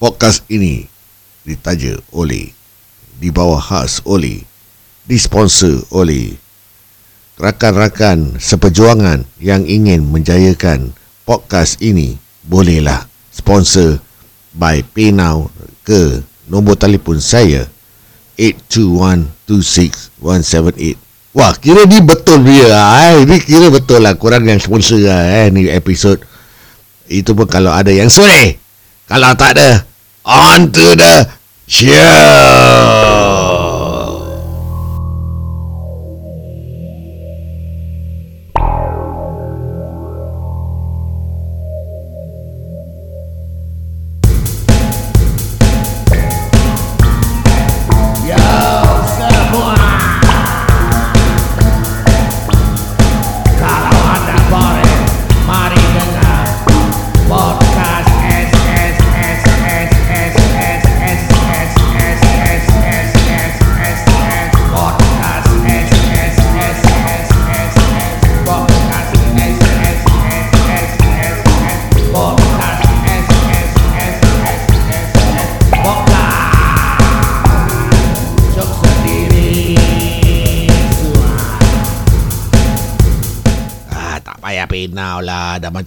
Podcast 0.00 0.48
ini 0.48 0.88
ditaja 1.44 2.00
oleh 2.16 2.48
di 3.20 3.28
bawah 3.28 3.60
khas 3.60 4.00
oleh 4.08 4.40
disponsor 5.04 5.84
oleh 5.92 6.40
rakan-rakan 7.36 8.40
seperjuangan 8.40 9.28
yang 9.44 9.68
ingin 9.68 10.08
menjayakan 10.08 10.96
podcast 11.28 11.84
ini 11.84 12.16
bolehlah 12.48 13.04
sponsor 13.28 14.00
by 14.56 14.80
PayNow 14.96 15.52
ke 15.84 16.24
nombor 16.48 16.80
telefon 16.80 17.20
saya 17.20 17.68
82126178 18.40 20.96
Wah, 21.36 21.52
kira 21.60 21.84
ni 21.86 22.00
betul 22.02 22.42
dia. 22.42 22.74
Eh. 23.12 23.22
Ni 23.22 23.38
kira 23.38 23.70
betul 23.70 24.02
lah. 24.02 24.18
Korang 24.18 24.42
yang 24.48 24.58
sponsor 24.58 24.98
lah. 24.98 25.44
Eh. 25.44 25.46
Ni 25.54 25.70
episod. 25.70 26.18
Itu 27.06 27.38
pun 27.38 27.46
kalau 27.46 27.70
ada 27.70 27.94
yang 27.94 28.10
sore. 28.10 28.58
Kalau 29.06 29.30
tak 29.38 29.54
ada. 29.54 29.89
On 30.32 30.70
to 30.70 30.94
the 30.94 31.28
show. 31.66 33.09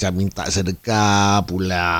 Macam 0.04 0.20
minta 0.20 0.44
sedekah 0.52 1.48
pula. 1.48 1.96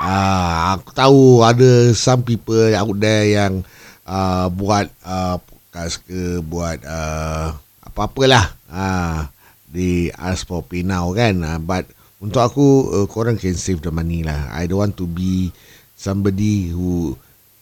Ah, 0.00 0.80
aku 0.80 0.96
tahu 0.96 1.44
ada 1.44 1.92
some 1.92 2.24
people 2.24 2.72
out 2.72 2.96
there 2.96 3.28
yang 3.28 3.60
uh, 4.08 4.48
buat 4.48 4.88
uh, 5.04 5.36
podcast 5.44 6.00
ke 6.08 6.40
buat 6.40 6.80
uh, 6.88 7.52
apa-apalah. 7.84 8.56
Uh, 8.72 9.28
di 9.68 10.08
ask 10.16 10.48
for 10.48 10.64
pay 10.64 10.80
now 10.80 11.12
kan. 11.12 11.44
Uh, 11.44 11.60
but 11.60 11.84
untuk 12.16 12.40
aku 12.40 12.88
uh, 12.88 13.04
korang 13.04 13.36
can 13.36 13.52
save 13.52 13.84
the 13.84 13.92
money 13.92 14.24
lah. 14.24 14.56
I 14.56 14.64
don't 14.64 14.80
want 14.80 14.96
to 14.96 15.04
be 15.04 15.52
somebody 16.00 16.72
who 16.72 17.12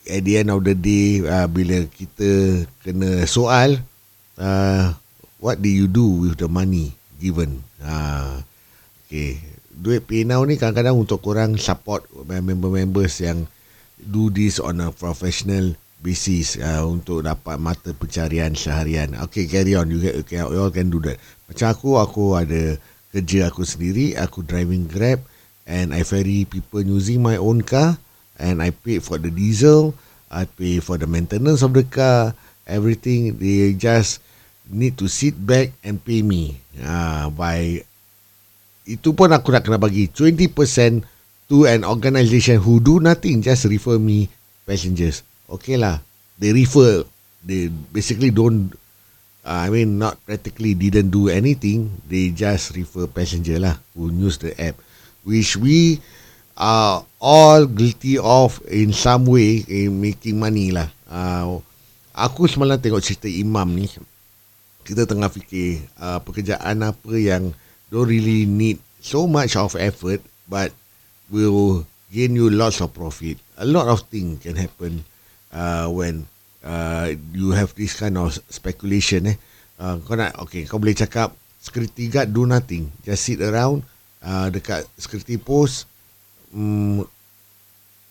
at 0.07 0.23
the 0.23 0.39
end 0.39 0.55
of 0.55 0.63
the 0.63 0.79
day 0.79 1.27
uh, 1.27 1.51
bila 1.51 1.91
kita 1.91 2.63
kena 2.87 3.27
soal 3.27 3.83
uh, 4.39 4.95
what 5.43 5.59
do 5.59 5.67
you 5.67 5.91
do 5.91 6.23
with 6.23 6.39
the 6.39 6.47
money 6.47 6.95
given 7.23 7.63
Ha. 7.83 8.43
Okay. 9.07 9.39
Duit 9.73 10.05
PayNow 10.05 10.45
ni 10.47 10.57
kadang-kadang 10.57 10.97
untuk 10.97 11.21
korang 11.21 11.59
support 11.61 12.07
member-members 12.29 13.21
yang 13.23 13.45
do 13.99 14.33
this 14.33 14.59
on 14.63 14.83
a 14.83 14.89
professional 14.91 15.77
basis 16.03 16.59
uh, 16.59 16.83
untuk 16.83 17.23
dapat 17.23 17.57
mata 17.63 17.95
pencarian 17.95 18.53
seharian. 18.59 19.15
Okay, 19.29 19.47
carry 19.47 19.79
on. 19.79 19.89
You, 19.89 20.23
can, 20.27 20.51
you 20.51 20.59
all 20.59 20.75
can 20.75 20.91
do 20.91 20.99
that. 21.07 21.17
Macam 21.47 21.67
aku, 21.71 21.91
aku 22.01 22.25
ada 22.35 22.77
kerja 23.15 23.49
aku 23.49 23.63
sendiri. 23.63 24.19
Aku 24.19 24.43
driving 24.43 24.91
Grab 24.91 25.23
and 25.65 25.95
I 25.95 26.03
ferry 26.03 26.49
people 26.49 26.83
using 26.83 27.23
my 27.23 27.39
own 27.39 27.63
car 27.63 27.97
and 28.41 28.59
I 28.61 28.75
pay 28.75 28.99
for 28.99 29.17
the 29.17 29.31
diesel. 29.31 29.95
I 30.33 30.49
pay 30.49 30.83
for 30.83 30.99
the 30.99 31.07
maintenance 31.07 31.63
of 31.63 31.77
the 31.77 31.87
car. 31.87 32.35
Everything. 32.67 33.37
They 33.39 33.77
just 33.77 34.25
need 34.69 34.95
to 34.99 35.11
sit 35.11 35.35
back 35.35 35.75
and 35.83 35.99
pay 35.99 36.23
me. 36.23 36.61
Uh, 36.79 37.29
by 37.35 37.83
itu 38.83 39.15
pun 39.15 39.31
aku 39.31 39.55
nak 39.55 39.63
kena 39.63 39.79
bagi 39.79 40.11
20% 40.11 40.53
to 41.47 41.71
an 41.71 41.87
organisation 41.87 42.59
who 42.59 42.83
do 42.83 42.99
nothing 42.99 43.43
just 43.43 43.67
refer 43.67 43.99
me 43.99 44.27
passengers. 44.67 45.23
Okay 45.47 45.79
lah. 45.79 46.03
They 46.41 46.51
refer. 46.51 47.07
They 47.43 47.71
basically 47.71 48.31
don't 48.31 48.75
uh, 49.47 49.67
I 49.67 49.69
mean 49.71 49.99
not 49.99 50.19
practically 50.25 50.75
didn't 50.75 51.11
do 51.11 51.29
anything. 51.29 52.03
They 52.07 52.31
just 52.35 52.75
refer 52.75 53.07
passenger 53.07 53.59
lah 53.59 53.79
who 53.95 54.11
use 54.11 54.39
the 54.39 54.55
app. 54.59 54.79
Which 55.23 55.55
we 55.55 56.03
are 56.59 57.07
all 57.23 57.67
guilty 57.67 58.19
of 58.19 58.59
in 58.67 58.91
some 58.91 59.27
way 59.27 59.63
in 59.67 60.03
making 60.03 60.39
money 60.43 60.75
lah. 60.75 60.91
Uh, 61.07 61.63
aku 62.17 62.49
semalam 62.51 62.81
tengok 62.81 63.05
cerita 63.05 63.29
imam 63.31 63.69
ni 63.77 63.87
kita 64.83 65.07
tengah 65.07 65.31
fikir 65.31 65.83
uh, 65.99 66.19
pekerjaan 66.23 66.83
apa 66.83 67.15
yang 67.15 67.55
don't 67.89 68.11
really 68.11 68.45
need 68.47 68.79
so 69.03 69.27
much 69.27 69.55
of 69.59 69.75
effort 69.79 70.23
but 70.47 70.75
will 71.33 71.87
gain 72.13 72.37
you 72.37 72.53
lots 72.53 72.85
of 72.85 72.93
profit. 72.93 73.41
A 73.57 73.65
lot 73.65 73.89
of 73.89 74.05
things 74.13 74.45
can 74.45 74.61
happen 74.61 75.03
uh, 75.49 75.89
when 75.89 76.29
uh, 76.61 77.17
you 77.33 77.57
have 77.57 77.73
this 77.75 77.97
kind 77.97 78.21
of 78.21 78.37
speculation. 78.53 79.33
Eh. 79.33 79.37
Uh, 79.81 79.99
kau 80.05 80.15
nak, 80.15 80.37
okay, 80.45 80.69
kau 80.69 80.77
boleh 80.77 80.95
cakap 80.95 81.33
security 81.57 82.13
guard 82.13 82.31
do 82.31 82.45
nothing. 82.45 82.93
Just 83.03 83.25
sit 83.25 83.41
around 83.41 83.83
uh, 84.21 84.53
dekat 84.53 84.85
security 85.01 85.41
post 85.41 85.89
um, 86.53 87.09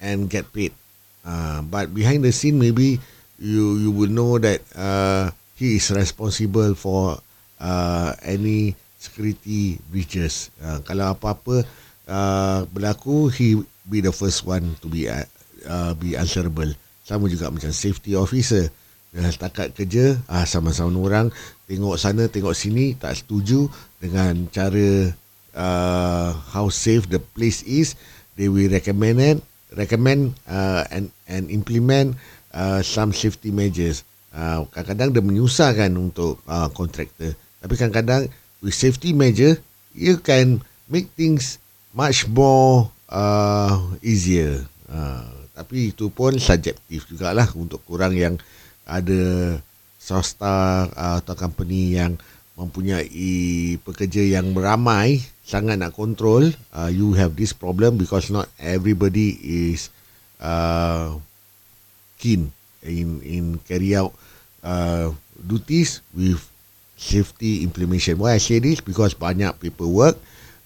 and 0.01 0.27
get 0.27 0.49
paid. 0.49 0.73
Uh, 1.21 1.61
but 1.61 1.93
behind 1.93 2.25
the 2.25 2.33
scene, 2.33 2.57
maybe 2.57 2.97
you 3.37 3.77
you 3.77 3.91
will 3.93 4.09
know 4.09 4.41
that 4.41 4.65
uh, 4.73 5.29
he 5.61 5.77
is 5.77 5.93
responsible 5.93 6.73
for 6.73 7.21
uh, 7.61 8.17
any 8.25 8.73
security 8.97 9.77
breaches. 9.93 10.49
Uh, 10.57 10.81
kalau 10.81 11.13
apa-apa 11.13 11.61
uh, 12.09 12.65
berlaku, 12.73 13.29
he 13.29 13.61
be 13.85 14.01
the 14.01 14.09
first 14.09 14.41
one 14.41 14.73
to 14.81 14.89
be 14.89 15.05
uh, 15.05 15.21
uh, 15.69 15.93
be 15.93 16.17
answerable. 16.17 16.73
Sama 17.05 17.29
juga 17.29 17.53
macam 17.53 17.69
safety 17.69 18.17
officer. 18.17 18.73
Dah 19.13 19.29
setakat 19.29 19.77
kerja, 19.77 20.17
ah 20.25 20.47
sama-sama 20.49 20.97
orang 20.97 21.27
tengok 21.69 21.99
sana, 21.99 22.25
tengok 22.25 22.57
sini, 22.57 22.95
tak 22.97 23.13
setuju 23.13 23.67
dengan 24.01 24.47
cara 24.49 25.11
uh, 25.53 26.31
how 26.55 26.71
safe 26.73 27.05
the 27.11 27.21
place 27.21 27.61
is. 27.69 27.93
They 28.39 28.47
will 28.47 28.71
recommend 28.71 29.19
it, 29.19 29.37
recommend 29.75 30.39
uh, 30.47 30.87
and 30.89 31.11
and 31.27 31.51
implement 31.51 32.15
uh, 32.55 32.79
some 32.81 33.11
safety 33.11 33.51
measures. 33.51 34.07
Uh, 34.31 34.63
kadang-kadang 34.71 35.11
dia 35.11 35.23
menyusahkan 35.23 35.91
untuk 35.95 36.39
uh, 36.47 36.71
kontraktor. 36.71 37.35
Tapi 37.59 37.73
kadang-kadang 37.75 38.31
with 38.63 38.75
safety 38.75 39.11
measure, 39.11 39.59
you 39.91 40.15
can 40.23 40.63
make 40.87 41.11
things 41.19 41.59
much 41.91 42.25
more 42.31 42.87
uh, 43.11 43.75
easier. 43.99 44.63
Uh, 44.87 45.27
tapi 45.51 45.91
itu 45.91 46.07
pun 46.09 46.39
subjektif 46.39 47.05
jugalah 47.11 47.45
untuk 47.53 47.83
kurang 47.83 48.15
yang 48.15 48.39
ada 48.87 49.55
swasta 49.99 50.87
uh, 50.89 51.15
atau 51.21 51.35
company 51.35 51.99
yang 51.99 52.17
mempunyai 52.57 53.77
pekerja 53.79 54.25
yang 54.25 54.51
beramai 54.51 55.21
sangat 55.45 55.79
nak 55.79 55.95
kontrol 55.95 56.45
uh, 56.75 56.89
you 56.91 57.15
have 57.15 57.33
this 57.37 57.55
problem 57.55 57.95
because 57.95 58.27
not 58.29 58.49
everybody 58.59 59.37
is 59.41 59.93
uh, 60.43 61.15
keen 62.19 62.51
in 62.83 63.21
in 63.23 63.45
carry 63.63 63.93
out 63.93 64.11
uh, 64.63 65.11
duties 65.37 66.01
with 66.13 66.41
safety 66.97 67.65
implementation. 67.65 68.17
Why 68.21 68.37
I 68.37 68.41
say 68.41 68.61
this? 68.61 68.81
Because 68.81 69.17
banyak 69.17 69.57
paperwork, 69.57 70.17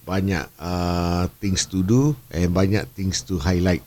banyak 0.04 0.46
uh, 0.60 1.32
things 1.40 1.66
to 1.72 1.82
do 1.82 2.16
and 2.32 2.52
banyak 2.52 2.86
things 2.94 3.24
to 3.28 3.40
highlight. 3.40 3.84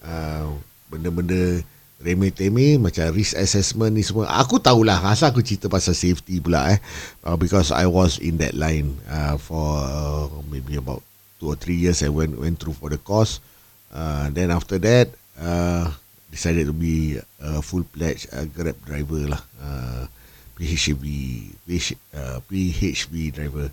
Uh, 0.00 0.56
benda-benda 0.90 1.62
remeh-temeh 2.00 2.80
macam 2.80 3.12
risk 3.12 3.36
assessment 3.36 3.92
ni 3.92 4.00
semua. 4.00 4.26
Aku 4.40 4.56
tahulah 4.56 4.96
asal 5.04 5.28
aku 5.28 5.44
cerita 5.44 5.68
pasal 5.68 5.92
safety 5.92 6.40
pula 6.40 6.72
eh. 6.72 6.80
Uh, 7.20 7.36
because 7.36 7.68
I 7.68 7.84
was 7.84 8.16
in 8.16 8.40
that 8.40 8.56
line 8.56 8.96
uh, 9.04 9.36
for 9.36 9.84
uh, 9.84 10.32
maybe 10.48 10.80
about 10.80 11.04
two 11.36 11.52
or 11.52 11.56
three 11.60 11.76
years 11.76 12.00
I 12.00 12.08
went 12.08 12.40
went 12.40 12.56
through 12.56 12.80
for 12.80 12.88
the 12.88 12.98
course. 12.98 13.38
Uh, 13.92 14.32
then 14.32 14.48
after 14.48 14.80
that, 14.80 15.12
uh, 15.36 15.92
decided 16.30 16.70
to 16.70 16.74
be 16.74 17.18
a 17.42 17.60
full 17.60 17.82
pledged 17.82 18.30
uh, 18.30 18.46
Grab 18.54 18.78
driver 18.86 19.34
lah. 19.34 19.42
Uh, 19.58 20.06
PHV, 20.54 21.02
PH, 21.66 21.96
uh, 22.14 22.38
PHV 22.46 23.12
driver. 23.34 23.68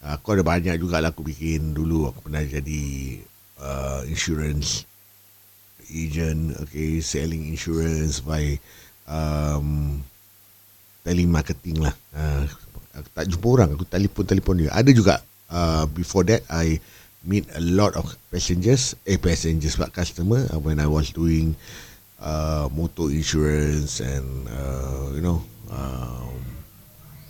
Uh, 0.00 0.12
aku 0.16 0.34
ada 0.34 0.42
banyak 0.42 0.74
juga 0.80 0.98
lah 0.98 1.14
aku 1.14 1.22
bikin 1.22 1.70
dulu. 1.70 2.10
Aku 2.10 2.26
pernah 2.26 2.42
jadi 2.42 2.82
uh, 3.62 4.02
insurance 4.10 4.88
agent, 5.90 6.54
okay, 6.62 7.02
selling 7.02 7.50
insurance 7.50 8.22
by 8.22 8.58
um, 9.10 9.98
telemarketing 11.02 11.82
lah. 11.82 11.94
Uh, 12.14 12.46
aku 12.94 13.08
tak 13.14 13.26
jumpa 13.30 13.46
orang, 13.46 13.68
aku 13.74 13.84
telefon-telefon 13.86 14.56
dia. 14.66 14.70
Ada 14.72 14.90
juga 14.94 15.14
uh, 15.50 15.84
before 15.90 16.24
that 16.30 16.46
I 16.48 16.78
meet 17.26 17.44
a 17.52 17.60
lot 17.60 17.98
of 18.00 18.16
passengers, 18.32 18.96
eh 19.04 19.20
passengers 19.20 19.76
but 19.76 19.92
customer 19.92 20.48
uh, 20.48 20.60
when 20.62 20.80
I 20.80 20.88
was 20.88 21.12
doing 21.12 21.52
uh, 22.20 22.68
motor 22.70 23.08
insurance 23.10 24.00
and 24.00 24.46
uh, 24.48 25.10
you 25.16 25.24
know 25.24 25.42
uh, 25.72 26.28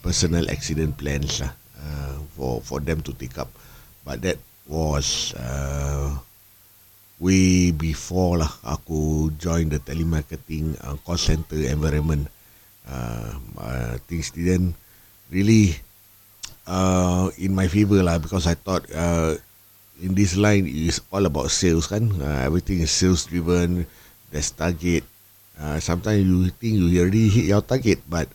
personal 0.03 0.51
accident 0.51 0.99
plans 0.99 1.41
lah 1.41 1.53
uh, 1.79 2.17
for 2.35 2.61
for 2.61 2.79
them 2.83 3.01
to 3.01 3.15
take 3.15 3.39
up. 3.39 3.49
But 4.05 4.23
that 4.27 4.39
was 4.67 5.33
uh, 5.39 6.19
way 7.23 7.71
before 7.71 8.43
lah 8.43 8.51
aku 8.67 9.31
join 9.39 9.71
the 9.71 9.79
telemarketing 9.79 10.75
uh, 10.83 10.99
call 11.07 11.19
center 11.21 11.59
environment. 11.69 12.27
Uh, 12.91 13.39
uh, 13.61 13.95
things 14.11 14.35
didn't 14.35 14.75
really 15.31 15.79
uh, 16.67 17.31
in 17.39 17.55
my 17.55 17.71
favor 17.71 18.03
lah 18.03 18.19
because 18.19 18.51
I 18.51 18.59
thought 18.59 18.89
uh, 18.91 19.39
in 20.01 20.17
this 20.17 20.35
line 20.35 20.67
is 20.67 20.99
all 21.13 21.23
about 21.29 21.53
sales 21.53 21.87
kan. 21.87 22.11
Uh, 22.19 22.41
everything 22.43 22.81
is 22.83 22.91
sales 22.91 23.29
driven. 23.29 23.87
There's 24.31 24.51
target. 24.55 25.03
Uh, 25.61 25.77
sometimes 25.83 26.25
you 26.25 26.49
think 26.57 26.79
you 26.81 27.03
already 27.03 27.29
hit 27.29 27.47
your 27.51 27.61
target, 27.61 28.01
but 28.09 28.31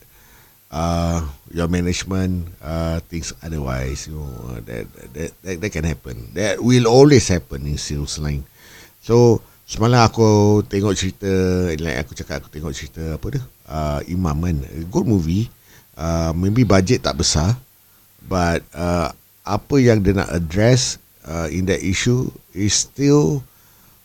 uh, 0.70 1.24
your 1.50 1.66
management 1.66 2.52
uh, 2.62 3.00
thinks 3.08 3.32
otherwise. 3.42 4.06
You 4.06 4.20
know 4.20 4.60
that, 4.62 4.86
that 5.16 5.30
that 5.42 5.54
that 5.60 5.70
can 5.72 5.84
happen. 5.88 6.30
That 6.36 6.62
will 6.62 6.86
always 6.86 7.26
happen 7.28 7.66
in 7.66 7.80
sales 7.80 8.20
line. 8.20 8.44
So 9.02 9.42
semalam 9.66 10.06
aku 10.06 10.62
tengok 10.68 10.94
cerita, 10.94 11.30
like 11.80 11.98
aku 12.06 12.12
cakap 12.14 12.44
aku 12.44 12.52
tengok 12.52 12.76
cerita 12.76 13.18
apa 13.18 13.26
tu? 13.34 13.40
Uh, 13.66 14.00
Imam 14.06 14.36
kan, 14.38 14.56
good 14.92 15.08
movie. 15.08 15.50
Uh, 15.96 16.30
maybe 16.36 16.60
budget 16.62 17.00
tak 17.00 17.16
besar, 17.16 17.56
but 18.28 18.60
uh, 18.76 19.08
apa 19.48 19.74
yang 19.80 20.04
dia 20.04 20.12
nak 20.12 20.28
address 20.28 21.00
uh, 21.24 21.48
in 21.48 21.64
that 21.64 21.80
issue 21.80 22.28
is 22.52 22.84
still 22.84 23.40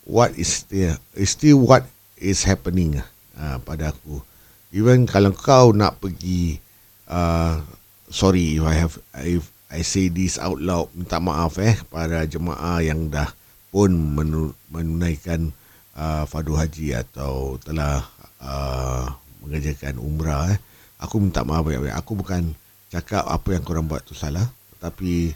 what 0.05 0.33
is 0.37 0.65
there 0.69 0.97
is 1.13 1.33
still 1.33 1.61
what 1.61 1.85
is 2.17 2.45
happening 2.45 3.01
uh, 3.37 3.57
pada 3.61 3.93
aku. 3.93 4.21
Even 4.71 5.03
kalau 5.03 5.35
kau 5.35 5.75
nak 5.75 5.99
pergi 5.99 6.61
uh, 7.11 7.59
sorry 8.07 8.55
if 8.59 8.63
I 8.63 8.75
have 8.77 8.95
if 9.25 9.43
I 9.71 9.83
say 9.83 10.07
this 10.11 10.39
out 10.39 10.59
loud 10.59 10.91
minta 10.95 11.19
maaf 11.19 11.59
eh 11.59 11.75
pada 11.87 12.23
jemaah 12.27 12.79
yang 12.83 13.11
dah 13.11 13.27
pun 13.71 13.91
menunaikan 14.71 15.51
uh, 15.95 16.23
fardu 16.27 16.55
haji 16.59 16.95
atau 16.95 17.55
telah 17.63 18.03
uh, 18.43 19.07
mengerjakan 19.43 19.99
umrah 19.99 20.55
eh 20.55 20.59
aku 20.99 21.19
minta 21.19 21.41
maaf 21.43 21.67
banyak-banyak. 21.67 21.97
Aku 21.97 22.13
bukan 22.15 22.53
cakap 22.91 23.23
apa 23.27 23.55
yang 23.55 23.63
korang 23.63 23.87
buat 23.87 24.03
tu 24.03 24.15
salah 24.15 24.45
tapi 24.79 25.31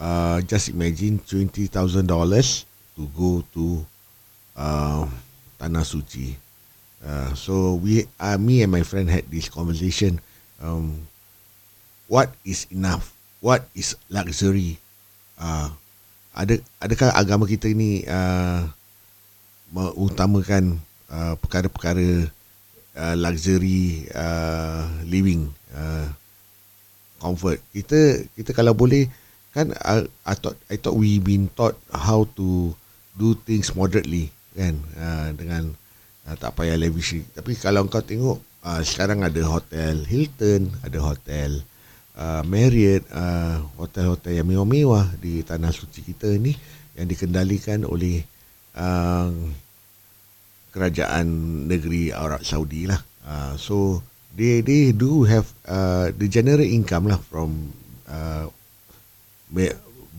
uh, 0.00 0.40
just 0.44 0.72
imagine 0.72 1.20
twenty 1.20 1.68
thousand 1.68 2.08
dollars 2.08 2.68
to 2.96 3.08
go 3.16 3.40
to 3.56 3.80
uh, 4.60 5.08
tanah 5.56 5.84
suci. 5.84 6.36
Uh, 7.00 7.32
so 7.32 7.80
we, 7.80 8.04
uh, 8.20 8.36
me 8.36 8.60
and 8.60 8.68
my 8.68 8.84
friend 8.84 9.08
had 9.08 9.24
this 9.32 9.48
conversation. 9.48 10.20
Um, 10.60 11.08
what 12.12 12.28
is 12.44 12.68
enough? 12.68 13.16
What 13.40 13.64
is 13.72 13.96
luxury? 14.12 14.76
Uh, 15.40 15.72
ada 16.36 16.60
adakah 16.76 17.08
agama 17.16 17.48
kita 17.48 17.72
ini 17.72 18.04
uh, 18.04 18.68
mengutamakan 19.72 20.76
uh, 21.08 21.34
perkara-perkara 21.40 22.28
uh, 23.00 23.14
luxury 23.16 24.04
uh, 24.12 24.84
living 25.08 25.48
uh, 25.72 26.12
comfort? 27.16 27.64
Kita 27.72 28.28
kita 28.36 28.52
kalau 28.52 28.76
boleh 28.76 29.08
kan 29.56 29.72
I, 29.80 30.04
I 30.28 30.36
thought 30.36 30.60
I 30.68 30.76
thought 30.76 31.00
we 31.00 31.16
been 31.16 31.48
taught 31.56 31.80
how 31.88 32.28
to 32.36 32.76
do 33.16 33.34
things 33.48 33.72
moderately 33.72 34.30
kan? 34.56 34.74
Uh, 34.96 35.28
dengan 35.36 35.70
uh, 36.26 36.36
tak 36.38 36.56
payah 36.58 36.76
lavish 36.78 37.20
tapi 37.34 37.56
kalau 37.58 37.86
kau 37.86 38.02
tengok 38.02 38.38
uh, 38.66 38.82
sekarang 38.84 39.24
ada 39.26 39.40
hotel 39.46 40.02
Hilton 40.04 40.70
ada 40.84 40.98
hotel 41.00 41.62
uh, 42.20 42.42
Marriott 42.44 43.04
uh, 43.12 43.64
hotel-hotel 43.80 44.40
yang 44.42 44.48
mewah-mewah 44.48 45.16
di 45.20 45.40
tanah 45.40 45.72
suci 45.72 46.04
kita 46.04 46.28
ni 46.36 46.52
yang 46.98 47.08
dikendalikan 47.08 47.88
oleh 47.88 48.20
uh, 48.76 49.32
kerajaan 50.70 51.26
negeri 51.66 52.14
Arab 52.14 52.44
Saudi 52.46 52.86
lah. 52.86 53.00
Uh, 53.26 53.54
so 53.56 54.04
they 54.36 54.62
they 54.62 54.92
do 54.92 55.24
have 55.26 55.48
uh, 55.66 56.12
the 56.14 56.28
general 56.30 56.62
income 56.64 57.10
lah 57.10 57.18
from 57.18 57.74
uh, 58.06 58.46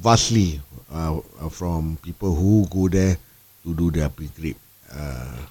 vastly 0.01 0.60
uh, 0.92 1.22
from 1.54 1.95
people 2.04 2.36
who 2.36 2.68
go 2.68 2.92
there 2.92 3.16
to 3.63 3.74
do 3.74 3.94
their 3.94 4.10
pilgrim. 4.10 4.58
Uh, 4.92 5.42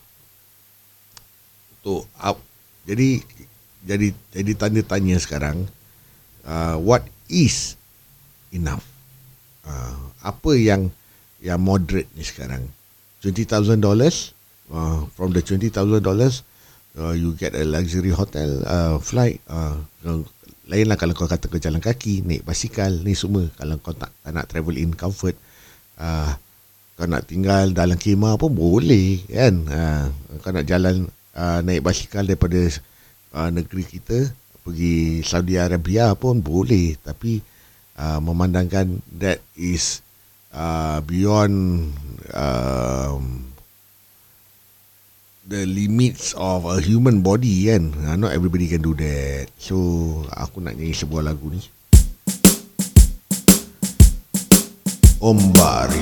to 1.85 2.05
up. 2.21 2.39
Jadi 2.85 3.23
jadi 3.81 4.13
jadi 4.35 4.53
tanya-tanya 4.57 5.17
sekarang 5.17 5.65
uh, 6.45 6.77
what 6.77 7.07
is 7.31 7.79
enough? 8.53 8.85
Uh, 9.65 10.13
apa 10.21 10.53
yang 10.57 10.93
yang 11.41 11.61
moderate 11.63 12.11
ni 12.13 12.25
sekarang? 12.27 12.69
$20,000 13.21 13.77
uh, 14.73 15.05
from 15.13 15.37
the 15.37 15.45
$20,000 15.45 15.77
uh, 15.77 17.13
you 17.13 17.37
get 17.37 17.53
a 17.53 17.65
luxury 17.69 18.09
hotel 18.09 18.65
uh, 18.65 18.97
flight 18.97 19.45
uh, 19.53 19.77
Lainlah 20.71 20.95
kalau 20.95 21.19
kau 21.19 21.27
kata 21.27 21.51
kau 21.51 21.59
jalan 21.59 21.83
kaki, 21.83 22.23
naik 22.23 22.47
basikal, 22.47 22.95
ni 23.03 23.19
semua. 23.19 23.51
Kalau 23.59 23.83
kau 23.83 23.91
tak, 23.91 24.15
tak 24.23 24.31
nak 24.31 24.47
travel 24.47 24.79
in 24.79 24.95
comfort, 24.95 25.35
uh, 25.99 26.31
kau 27.01 27.09
nak 27.09 27.25
tinggal 27.25 27.73
dalam 27.73 27.97
kemah 27.97 28.37
pun 28.37 28.53
boleh 28.53 29.25
kan. 29.25 29.55
Uh, 29.65 30.05
kau 30.45 30.53
nak 30.53 30.69
jalan 30.69 31.09
uh, 31.33 31.65
naik 31.65 31.81
basikal 31.81 32.29
daripada 32.29 32.61
uh, 33.33 33.49
negeri 33.49 33.89
kita, 33.89 34.29
pergi 34.61 35.25
Saudi 35.25 35.57
Arabia 35.57 36.13
pun 36.13 36.45
boleh. 36.45 37.01
Tapi 37.01 37.41
uh, 37.97 38.21
memandangkan 38.21 39.01
that 39.17 39.41
is 39.57 40.05
uh, 40.53 41.01
beyond... 41.09 41.89
Uh, 42.29 43.17
the 45.51 45.67
limits 45.67 46.31
of 46.39 46.63
a 46.63 46.79
human 46.79 47.27
body 47.27 47.67
kan 47.67 47.91
uh, 48.07 48.15
not 48.15 48.31
everybody 48.31 48.71
can 48.71 48.79
do 48.79 48.95
that 48.95 49.51
so 49.59 49.75
aku 50.31 50.63
nak 50.63 50.79
nyanyi 50.79 50.95
sebuah 50.95 51.27
lagu 51.27 51.51
ni 51.51 51.59
Ombak 55.21 55.93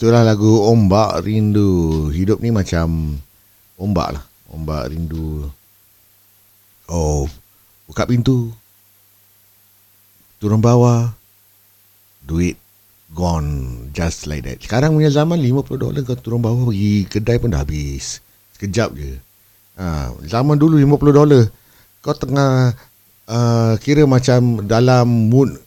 itulah 0.00 0.24
lagu 0.24 0.64
Ombak 0.64 1.20
Rindu. 1.28 2.08
Hidup 2.08 2.40
ni 2.40 2.48
macam 2.48 3.20
ombak 3.76 4.16
lah. 4.16 4.24
Ombak 4.48 4.88
rindu. 4.88 5.44
Oh, 6.88 7.28
buka 7.84 8.08
pintu. 8.08 8.48
Turun 10.40 10.64
bawah. 10.64 11.12
Duit 12.24 12.56
gone 13.12 13.92
just 13.92 14.24
like 14.24 14.48
that. 14.48 14.58
Sekarang 14.64 14.96
punya 14.96 15.12
zaman 15.12 15.36
50 15.36 15.76
dolar 15.76 16.00
kau 16.02 16.16
turun 16.16 16.40
bawah 16.40 16.72
pergi 16.72 17.04
kedai 17.04 17.36
pun 17.36 17.52
dah 17.52 17.60
habis. 17.60 18.24
Sekejap 18.56 18.96
je. 18.96 19.20
Ha, 19.76 20.16
zaman 20.24 20.56
dulu 20.56 20.80
50 20.80 21.12
dolar 21.12 21.44
kau 22.00 22.16
tengah 22.16 22.72
uh, 23.28 23.74
kira 23.78 24.08
macam 24.08 24.64
dalam 24.64 25.30
mood 25.30 25.60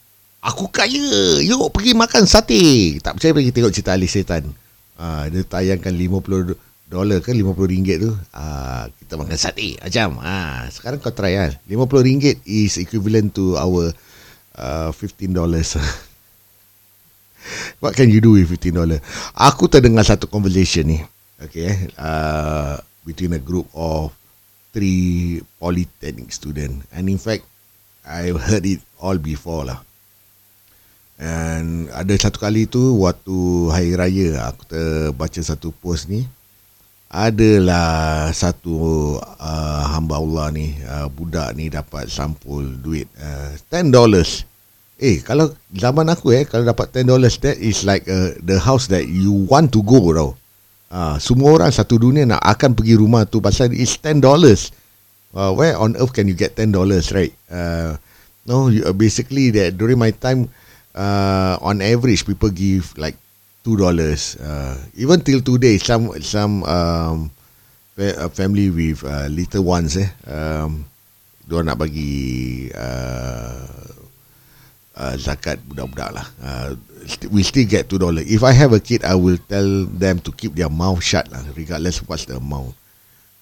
Aku 0.44 0.68
kaya. 0.68 1.40
Yuk 1.40 1.72
pergi 1.72 1.96
makan 1.96 2.28
sate. 2.28 3.00
Tak 3.00 3.16
percaya 3.16 3.32
pergi 3.32 3.56
tengok 3.56 3.72
cerita 3.72 3.96
Ali 3.96 4.12
Setan. 4.12 4.52
Ah, 5.00 5.32
dia 5.32 5.48
tayangkan 5.48 5.96
50 5.96 6.92
dolar 6.92 7.18
ke 7.24 7.32
50 7.32 7.72
ringgit 7.72 8.04
tu. 8.04 8.12
Ah, 8.36 8.92
kita 9.00 9.16
makan 9.16 9.40
sate 9.40 9.80
macam. 9.80 10.20
Ah, 10.20 10.68
sekarang 10.68 11.00
kau 11.00 11.16
try 11.16 11.40
kan. 11.40 11.56
50 11.64 12.04
ringgit 12.04 12.44
is 12.44 12.76
equivalent 12.76 13.32
to 13.32 13.56
our 13.56 13.96
uh, 14.60 14.92
15 14.92 15.32
dollars. 15.32 15.80
What 17.84 17.96
can 17.96 18.12
you 18.12 18.20
do 18.20 18.36
with 18.36 18.52
15 18.52 18.76
dollar? 18.76 19.00
Aku 19.36 19.72
terdengar 19.72 20.04
satu 20.04 20.28
conversation 20.28 20.92
ni. 20.92 21.00
Okay, 21.44 21.92
uh, 22.00 22.80
between 23.04 23.36
a 23.36 23.42
group 23.42 23.68
of 23.76 24.16
three 24.72 25.44
polytechnic 25.60 26.32
student. 26.32 26.88
And 26.92 27.12
in 27.12 27.20
fact, 27.20 27.44
I've 28.04 28.40
heard 28.40 28.64
it 28.64 28.80
all 29.00 29.20
before 29.20 29.68
lah. 29.68 29.84
And 31.22 31.94
ada 31.94 32.14
satu 32.18 32.42
kali 32.42 32.66
tu 32.66 32.98
waktu 33.06 33.38
hari 33.70 33.94
raya 33.94 34.50
aku 34.50 34.66
terbaca 34.66 35.42
satu 35.46 35.70
post 35.70 36.10
ni 36.10 36.26
adalah 37.14 38.34
satu 38.34 38.74
uh, 39.22 39.84
hamba 39.94 40.18
Allah 40.18 40.50
ni 40.50 40.74
uh, 40.82 41.06
budak 41.14 41.54
ni 41.54 41.70
dapat 41.70 42.10
sampul 42.10 42.66
duit 42.82 43.06
uh, 43.22 43.54
10 43.70 43.94
dollars. 43.94 44.50
Eh 44.98 45.22
kalau 45.22 45.54
zaman 45.70 46.10
aku 46.10 46.34
eh 46.34 46.50
kalau 46.50 46.66
dapat 46.66 46.90
10 46.90 47.14
dollars 47.14 47.38
that 47.46 47.62
is 47.62 47.86
like 47.86 48.10
uh, 48.10 48.34
the 48.42 48.58
house 48.58 48.90
that 48.90 49.06
you 49.06 49.46
want 49.46 49.70
to 49.70 49.86
go 49.86 50.02
tau. 50.10 50.34
Uh, 50.90 51.22
semua 51.22 51.54
orang 51.54 51.70
satu 51.70 52.02
dunia 52.02 52.26
nak 52.26 52.42
akan 52.42 52.74
pergi 52.74 52.98
rumah 52.98 53.30
tu 53.30 53.38
pasal 53.38 53.70
it's 53.78 53.94
10 54.02 54.18
dollars. 54.18 54.74
Uh, 55.38 55.54
where 55.54 55.78
on 55.78 55.94
earth 56.02 56.18
can 56.18 56.26
you 56.26 56.34
get 56.34 56.58
10 56.58 56.74
dollars 56.74 57.14
right? 57.14 57.34
Uh, 57.46 57.94
no 58.50 58.74
you, 58.74 58.82
uh, 58.90 58.94
basically 58.94 59.54
that 59.54 59.78
during 59.78 60.02
my 60.02 60.10
time 60.10 60.50
uh, 60.96 61.58
on 61.62 61.82
average 61.82 62.26
people 62.26 62.50
give 62.50 62.94
like 62.98 63.18
two 63.66 63.78
dollars. 63.78 64.38
Uh, 64.38 64.78
even 64.96 65.22
till 65.22 65.42
today, 65.42 65.78
some 65.78 66.14
some 66.22 66.64
um, 66.64 67.32
fa- 67.98 68.26
uh, 68.26 68.30
family 68.30 68.70
with 68.70 69.04
uh, 69.04 69.28
little 69.30 69.66
ones 69.66 69.98
eh, 69.98 70.10
um, 70.30 70.86
dia 71.44 71.60
nak 71.60 71.76
bagi 71.76 72.72
uh, 72.72 73.68
uh, 74.96 75.16
zakat 75.20 75.60
budak-budak 75.68 76.10
lah. 76.16 76.28
Uh, 76.40 76.70
we 77.30 77.44
still 77.44 77.68
get 77.68 77.92
two 77.92 78.00
dollar. 78.00 78.24
If 78.24 78.48
I 78.48 78.56
have 78.56 78.72
a 78.72 78.80
kid, 78.80 79.04
I 79.04 79.16
will 79.20 79.38
tell 79.52 79.86
them 79.92 80.24
to 80.24 80.32
keep 80.32 80.56
their 80.56 80.72
mouth 80.72 81.04
shut 81.04 81.28
lah, 81.28 81.44
regardless 81.54 82.00
what's 82.08 82.24
the 82.26 82.40
amount. 82.40 82.76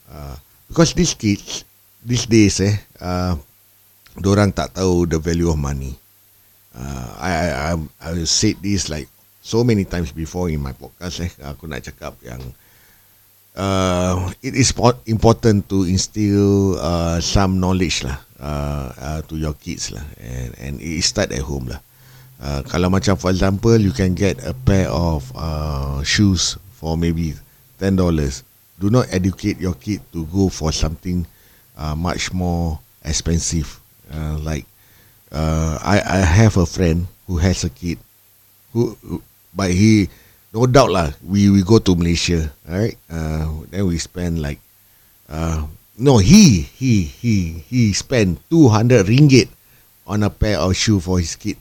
Uh, 0.09 0.35
because 0.67 0.97
these 0.97 1.13
kids, 1.13 1.63
these 2.01 2.25
days 2.25 2.57
eh, 2.59 2.75
uh, 2.99 3.37
orang 4.25 4.51
tak 4.51 4.73
tahu 4.75 5.05
the 5.05 5.21
value 5.21 5.47
of 5.47 5.61
money. 5.61 6.00
Uh, 6.71 7.07
I, 7.19 7.31
I 7.51 7.69
I 7.99 8.11
said 8.23 8.63
this 8.63 8.87
like 8.87 9.11
so 9.43 9.63
many 9.63 9.83
times 9.83 10.15
before 10.15 10.47
in 10.47 10.63
my 10.63 10.71
podcast 10.71 11.19
eh. 11.27 11.31
Aku 11.43 11.67
nak 11.67 11.83
cakap 11.83 12.15
yang 12.23 12.39
uh, 13.59 14.31
it 14.39 14.55
is 14.55 14.71
important 15.03 15.67
to 15.67 15.83
instill 15.83 16.79
uh, 16.79 17.19
some 17.19 17.59
knowledge 17.59 18.07
lah 18.07 18.23
uh, 18.39 18.87
uh, 18.95 19.19
to 19.27 19.35
your 19.35 19.51
kids 19.59 19.91
lah 19.91 20.03
and 20.23 20.55
and 20.63 20.73
it 20.79 21.03
start 21.03 21.35
at 21.35 21.43
home 21.43 21.67
lah. 21.67 21.83
Uh, 22.39 22.63
kalau 22.71 22.87
macam 22.87 23.19
for 23.19 23.29
example 23.29 23.75
you 23.75 23.91
can 23.91 24.15
get 24.15 24.39
a 24.47 24.55
pair 24.55 24.87
of 24.87 25.27
uh, 25.35 25.99
shoes 26.07 26.55
for 26.79 26.95
maybe 26.95 27.35
ten 27.77 27.99
dollars. 27.99 28.47
Do 28.79 28.89
not 28.89 29.11
educate 29.13 29.61
your 29.61 29.77
kid 29.77 30.01
to 30.09 30.25
go 30.31 30.49
for 30.49 30.73
something 30.73 31.27
uh, 31.77 31.93
much 31.93 32.33
more 32.33 32.81
expensive. 33.05 33.77
Uh, 34.09 34.41
like 34.41 34.65
uh, 35.31 35.79
I 35.81 35.99
I 36.03 36.19
have 36.21 36.59
a 36.59 36.67
friend 36.67 37.07
who 37.25 37.39
has 37.39 37.63
a 37.63 37.71
kid 37.71 37.97
who, 38.75 38.95
but 39.55 39.71
he 39.71 40.07
no 40.51 40.67
doubt 40.67 40.91
lah 40.91 41.07
we 41.23 41.47
we 41.47 41.63
go 41.63 41.79
to 41.79 41.95
Malaysia 41.95 42.51
right? 42.67 42.95
Uh, 43.07 43.63
then 43.71 43.87
we 43.87 43.97
spend 43.97 44.43
like 44.43 44.59
uh, 45.31 45.63
no 45.95 46.19
he 46.19 46.67
he 46.75 47.07
he 47.07 47.63
he 47.67 47.95
spent 47.95 48.39
200 48.51 49.07
ringgit 49.07 49.47
on 50.07 50.23
a 50.27 50.31
pair 50.31 50.59
of 50.59 50.75
shoe 50.75 50.99
for 50.99 51.19
his 51.19 51.35
kid. 51.39 51.55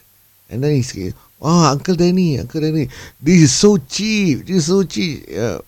And 0.50 0.66
then 0.66 0.74
he 0.74 0.82
said 0.82 1.14
oh 1.38 1.70
uncle 1.70 1.94
Danny 1.94 2.42
uncle 2.42 2.60
Danny 2.60 2.90
this 3.22 3.46
is 3.46 3.52
so 3.54 3.78
cheap 3.78 4.46
this 4.46 4.66
is 4.66 4.66
so 4.66 4.82
cheap. 4.82 5.30
Uh, 5.30 5.62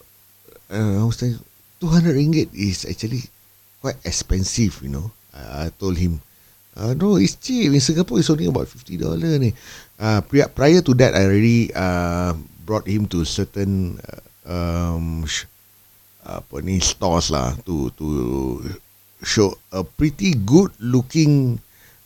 uh, 0.67 0.99
I 0.99 1.05
was 1.07 1.23
saying 1.23 1.39
200 1.79 2.19
ringgit 2.19 2.51
is 2.51 2.83
actually 2.83 3.23
quite 3.79 4.03
expensive 4.03 4.83
you 4.83 4.91
know. 4.91 5.15
I, 5.31 5.67
I 5.67 5.73
told 5.79 5.95
him 5.95 6.19
Uh, 6.73 6.97
no, 6.97 7.21
it's 7.21 7.37
cheap. 7.37 7.69
In 7.69 7.81
Singapore, 7.81 8.19
it's 8.19 8.33
only 8.33 8.49
about 8.49 8.69
fifty 8.69 8.97
dollar 8.97 9.37
ni. 9.37 9.53
Uh, 10.01 10.25
prior, 10.25 10.49
prior 10.49 10.81
to 10.81 10.93
that, 10.97 11.13
I 11.13 11.29
already 11.29 11.69
uh, 11.75 12.33
brought 12.65 12.89
him 12.89 13.05
to 13.13 13.29
certain 13.29 14.01
uh, 14.01 14.23
um, 14.49 15.29
sh- 15.29 15.45
apa 16.25 16.63
ni 16.65 16.79
stores 16.81 17.35
lah 17.35 17.53
to 17.67 17.91
to 17.99 18.07
show 19.21 19.53
a 19.75 19.83
pretty 19.85 20.33
good 20.33 20.71
looking 20.79 21.59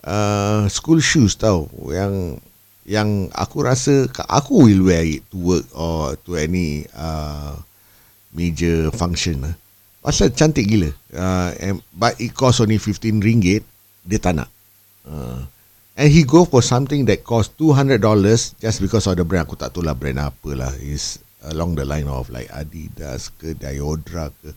uh, 0.02 0.64
school 0.66 0.98
shoes 0.98 1.36
tau 1.36 1.68
yang 1.92 2.40
yang 2.88 3.28
aku 3.36 3.66
rasa 3.66 4.08
aku 4.30 4.66
will 4.66 4.88
wear 4.88 5.04
it 5.04 5.22
to 5.30 5.36
work 5.36 5.66
or 5.76 6.18
to 6.26 6.34
any 6.34 6.86
uh, 6.96 7.54
major 8.34 8.90
function 8.94 9.42
lah. 9.42 9.54
Pasal 10.06 10.30
cantik 10.30 10.70
gila. 10.70 10.90
Uh, 11.10 11.50
and, 11.58 11.82
but 11.90 12.14
it 12.22 12.30
cost 12.30 12.62
only 12.62 12.78
15 12.78 13.18
ringgit. 13.18 13.66
Dia 14.06 14.22
tak 14.22 14.38
nak. 14.38 14.55
Uh, 15.06 15.46
and 15.96 16.10
he 16.10 16.26
go 16.26 16.44
for 16.44 16.60
something 16.60 17.06
that 17.06 17.22
cost 17.22 17.56
$200 17.56 18.02
just 18.60 18.78
because 18.82 19.06
of 19.06 19.16
the 19.16 19.24
brand. 19.24 19.46
Aku 19.46 19.56
tak 19.56 19.72
tahu 19.72 19.86
lah 19.86 19.94
brand 19.94 20.18
apa 20.20 20.50
lah. 20.52 20.72
It's 20.82 21.22
along 21.46 21.78
the 21.78 21.86
line 21.86 22.10
of 22.10 22.28
like 22.28 22.50
Adidas 22.50 23.30
ke 23.38 23.54
Diodra 23.54 24.34
ke. 24.42 24.52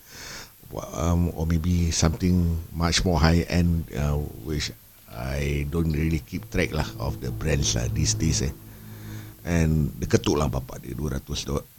Um, 0.93 1.33
or 1.33 1.49
maybe 1.49 1.89
something 1.89 2.61
much 2.77 3.01
more 3.01 3.17
high 3.17 3.41
end 3.49 3.89
uh, 3.89 4.21
which 4.45 4.69
I 5.09 5.65
don't 5.65 5.89
really 5.89 6.21
keep 6.21 6.45
track 6.53 6.69
lah 6.69 6.85
of 7.01 7.17
the 7.25 7.33
brands 7.33 7.73
lah 7.73 7.89
these 7.89 8.13
days 8.13 8.45
eh. 8.45 8.53
And 9.41 9.89
dia 9.97 10.05
ketuk 10.05 10.37
lah 10.37 10.45
bapak 10.45 10.85
dia 10.85 10.93
200 10.93 11.25
200 11.25 11.73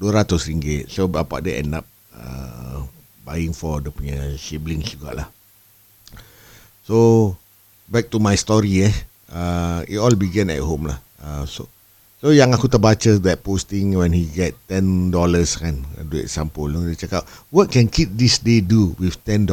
ringgit. 0.51 0.90
So 0.90 1.07
bapak 1.07 1.47
dia 1.47 1.62
end 1.62 1.79
up 1.79 1.87
uh, 2.11 2.83
buying 3.23 3.55
for 3.55 3.79
the 3.79 3.94
punya 3.94 4.35
siblings 4.35 4.90
jugalah. 4.90 5.31
So 6.83 7.38
back 7.90 8.07
to 8.09 8.22
my 8.22 8.38
story 8.38 8.87
eh. 8.87 8.94
Uh, 9.26 9.83
it 9.90 9.98
all 9.98 10.14
began 10.14 10.48
at 10.55 10.62
home 10.62 10.87
lah. 10.87 10.98
Uh, 11.18 11.42
so 11.44 11.66
so 12.22 12.31
yang 12.31 12.55
aku 12.55 12.70
terbaca 12.70 13.18
that 13.18 13.42
posting 13.42 13.98
when 13.98 14.14
he 14.14 14.31
get 14.31 14.55
$10 14.70 15.11
kan 15.59 15.83
duit 16.07 16.31
sampul. 16.31 16.70
Dia 16.70 16.94
cakap 16.94 17.26
what 17.50 17.68
can 17.68 17.90
kid 17.90 18.14
this 18.14 18.38
day 18.38 18.62
do 18.62 18.94
with 19.03 19.18
$10 19.26 19.50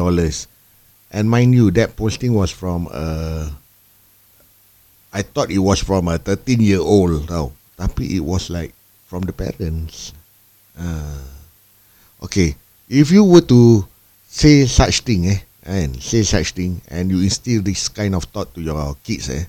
and 1.10 1.24
mind 1.26 1.52
you 1.52 1.74
that 1.74 1.98
posting 1.98 2.32
was 2.32 2.54
from 2.54 2.86
uh, 2.94 3.50
I 5.10 5.26
thought 5.26 5.50
it 5.50 5.62
was 5.62 5.82
from 5.82 6.06
a 6.06 6.22
13 6.22 6.62
year 6.62 6.80
old 6.80 7.26
tau. 7.26 7.50
Tapi 7.74 8.18
it 8.18 8.22
was 8.22 8.50
like 8.50 8.74
from 9.06 9.26
the 9.26 9.34
parents. 9.34 10.14
Uh, 10.78 11.22
okay. 12.22 12.54
If 12.90 13.10
you 13.10 13.22
were 13.22 13.44
to 13.46 13.86
say 14.26 14.66
such 14.66 15.02
thing 15.02 15.30
eh 15.30 15.47
and 15.68 16.00
say 16.00 16.24
such 16.24 16.56
thing 16.56 16.80
and 16.88 17.12
you 17.12 17.20
instill 17.20 17.60
this 17.60 17.92
kind 17.92 18.16
of 18.16 18.24
thought 18.32 18.48
to 18.56 18.64
your 18.64 18.96
kids 19.04 19.28
eh? 19.28 19.44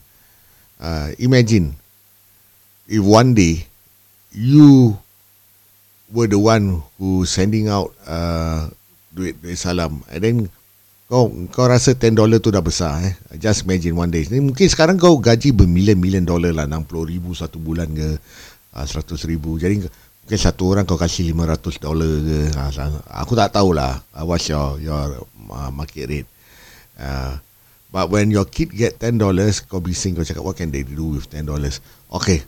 Uh, 0.76 1.16
imagine 1.16 1.72
if 2.92 3.00
one 3.00 3.32
day 3.32 3.64
you 4.36 5.00
were 6.12 6.28
the 6.28 6.38
one 6.38 6.84
who 7.00 7.24
sending 7.24 7.72
out 7.72 7.96
uh, 8.04 8.68
duit 9.16 9.40
duit 9.40 9.56
salam 9.56 10.04
and 10.12 10.20
then 10.20 10.36
kau 11.10 11.32
kau 11.50 11.66
rasa 11.66 11.98
10 11.98 12.20
dollar 12.20 12.38
tu 12.38 12.52
dah 12.52 12.62
besar 12.62 13.00
eh? 13.02 13.16
Just 13.40 13.66
imagine 13.66 13.98
one 13.98 14.14
day. 14.14 14.28
Ni 14.30 14.44
mungkin 14.44 14.70
sekarang 14.70 15.00
kau 15.00 15.18
gaji 15.18 15.56
bermilion-milion 15.56 16.28
dollar 16.28 16.54
lah 16.54 16.70
60 16.70 16.86
ribu 17.10 17.34
satu 17.34 17.58
bulan 17.58 17.90
ke 17.96 18.20
uh, 18.76 18.86
100 18.86 19.18
ribu. 19.26 19.58
Jadi 19.58 19.90
mungkin 20.30 20.46
satu 20.46 20.70
orang 20.70 20.86
kau 20.86 20.94
kasih 20.94 21.34
500 21.34 21.82
dollar 21.82 22.06
ke. 22.22 22.54
Uh, 22.54 23.02
aku 23.18 23.34
tak 23.34 23.50
tahulah. 23.50 23.98
Uh, 24.14 24.30
what's 24.30 24.46
your 24.46 24.78
your 24.78 25.26
uh, 25.50 25.74
market 25.74 26.06
rate? 26.06 26.30
Uh, 27.02 27.34
but 27.90 28.14
when 28.14 28.30
your 28.30 28.46
kid 28.46 28.70
get 28.70 29.02
10 29.02 29.18
dollars 29.18 29.58
kau 29.58 29.82
bising 29.82 30.14
kau 30.14 30.22
cakap 30.22 30.46
what 30.46 30.54
can 30.54 30.70
they 30.70 30.86
do 30.86 31.18
with 31.18 31.26
10 31.34 31.50
dollars? 31.50 31.82
Okay. 32.14 32.46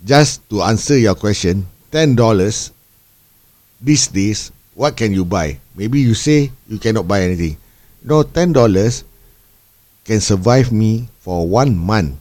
Just 0.00 0.40
to 0.48 0.64
answer 0.64 0.96
your 0.96 1.12
question 1.12 1.68
10 1.92 2.16
dollars 2.16 2.72
these 3.76 4.08
days 4.08 4.48
what 4.72 4.96
can 4.96 5.12
you 5.12 5.28
buy? 5.28 5.60
Maybe 5.76 6.00
you 6.00 6.16
say 6.16 6.48
you 6.64 6.80
cannot 6.80 7.04
buy 7.04 7.28
anything. 7.28 7.60
No 8.00 8.24
10 8.24 8.56
dollars 8.56 9.04
can 10.08 10.24
survive 10.24 10.72
me 10.72 11.12
for 11.20 11.44
one 11.44 11.76
month. 11.76 12.16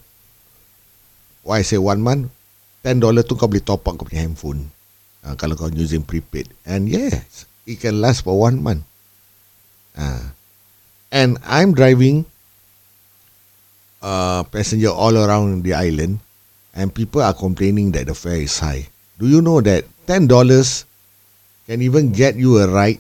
Why 1.47 1.63
I 1.63 1.65
say 1.65 1.79
one 1.79 2.03
month? 2.03 2.27
10 2.83 2.99
dollar 2.99 3.23
tu 3.23 3.39
kau 3.39 3.47
boleh 3.47 3.63
top 3.63 3.87
up 3.87 3.95
kau 3.95 4.03
punya 4.03 4.27
handphone 4.27 4.80
uh, 5.25 5.35
kalau 5.37 5.57
kau 5.57 5.71
using 5.71 6.01
prepaid 6.03 6.49
and 6.65 6.87
yes 6.89 7.45
it 7.67 7.77
can 7.77 8.01
last 8.01 8.25
for 8.25 8.37
one 8.37 8.61
month 8.61 8.85
uh, 9.97 10.33
and 11.11 11.37
I'm 11.43 11.75
driving 11.75 12.25
uh, 14.01 14.43
passenger 14.49 14.89
all 14.89 15.15
around 15.15 15.63
the 15.63 15.75
island 15.77 16.19
and 16.73 16.93
people 16.93 17.21
are 17.21 17.33
complaining 17.35 17.91
that 17.93 18.07
the 18.07 18.15
fare 18.15 18.41
is 18.41 18.59
high. 18.59 18.87
Do 19.19 19.27
you 19.27 19.41
know 19.41 19.61
that 19.61 19.85
ten 20.07 20.25
dollars 20.27 20.85
can 21.67 21.81
even 21.81 22.11
get 22.11 22.35
you 22.35 22.57
a 22.59 22.67
ride 22.67 22.99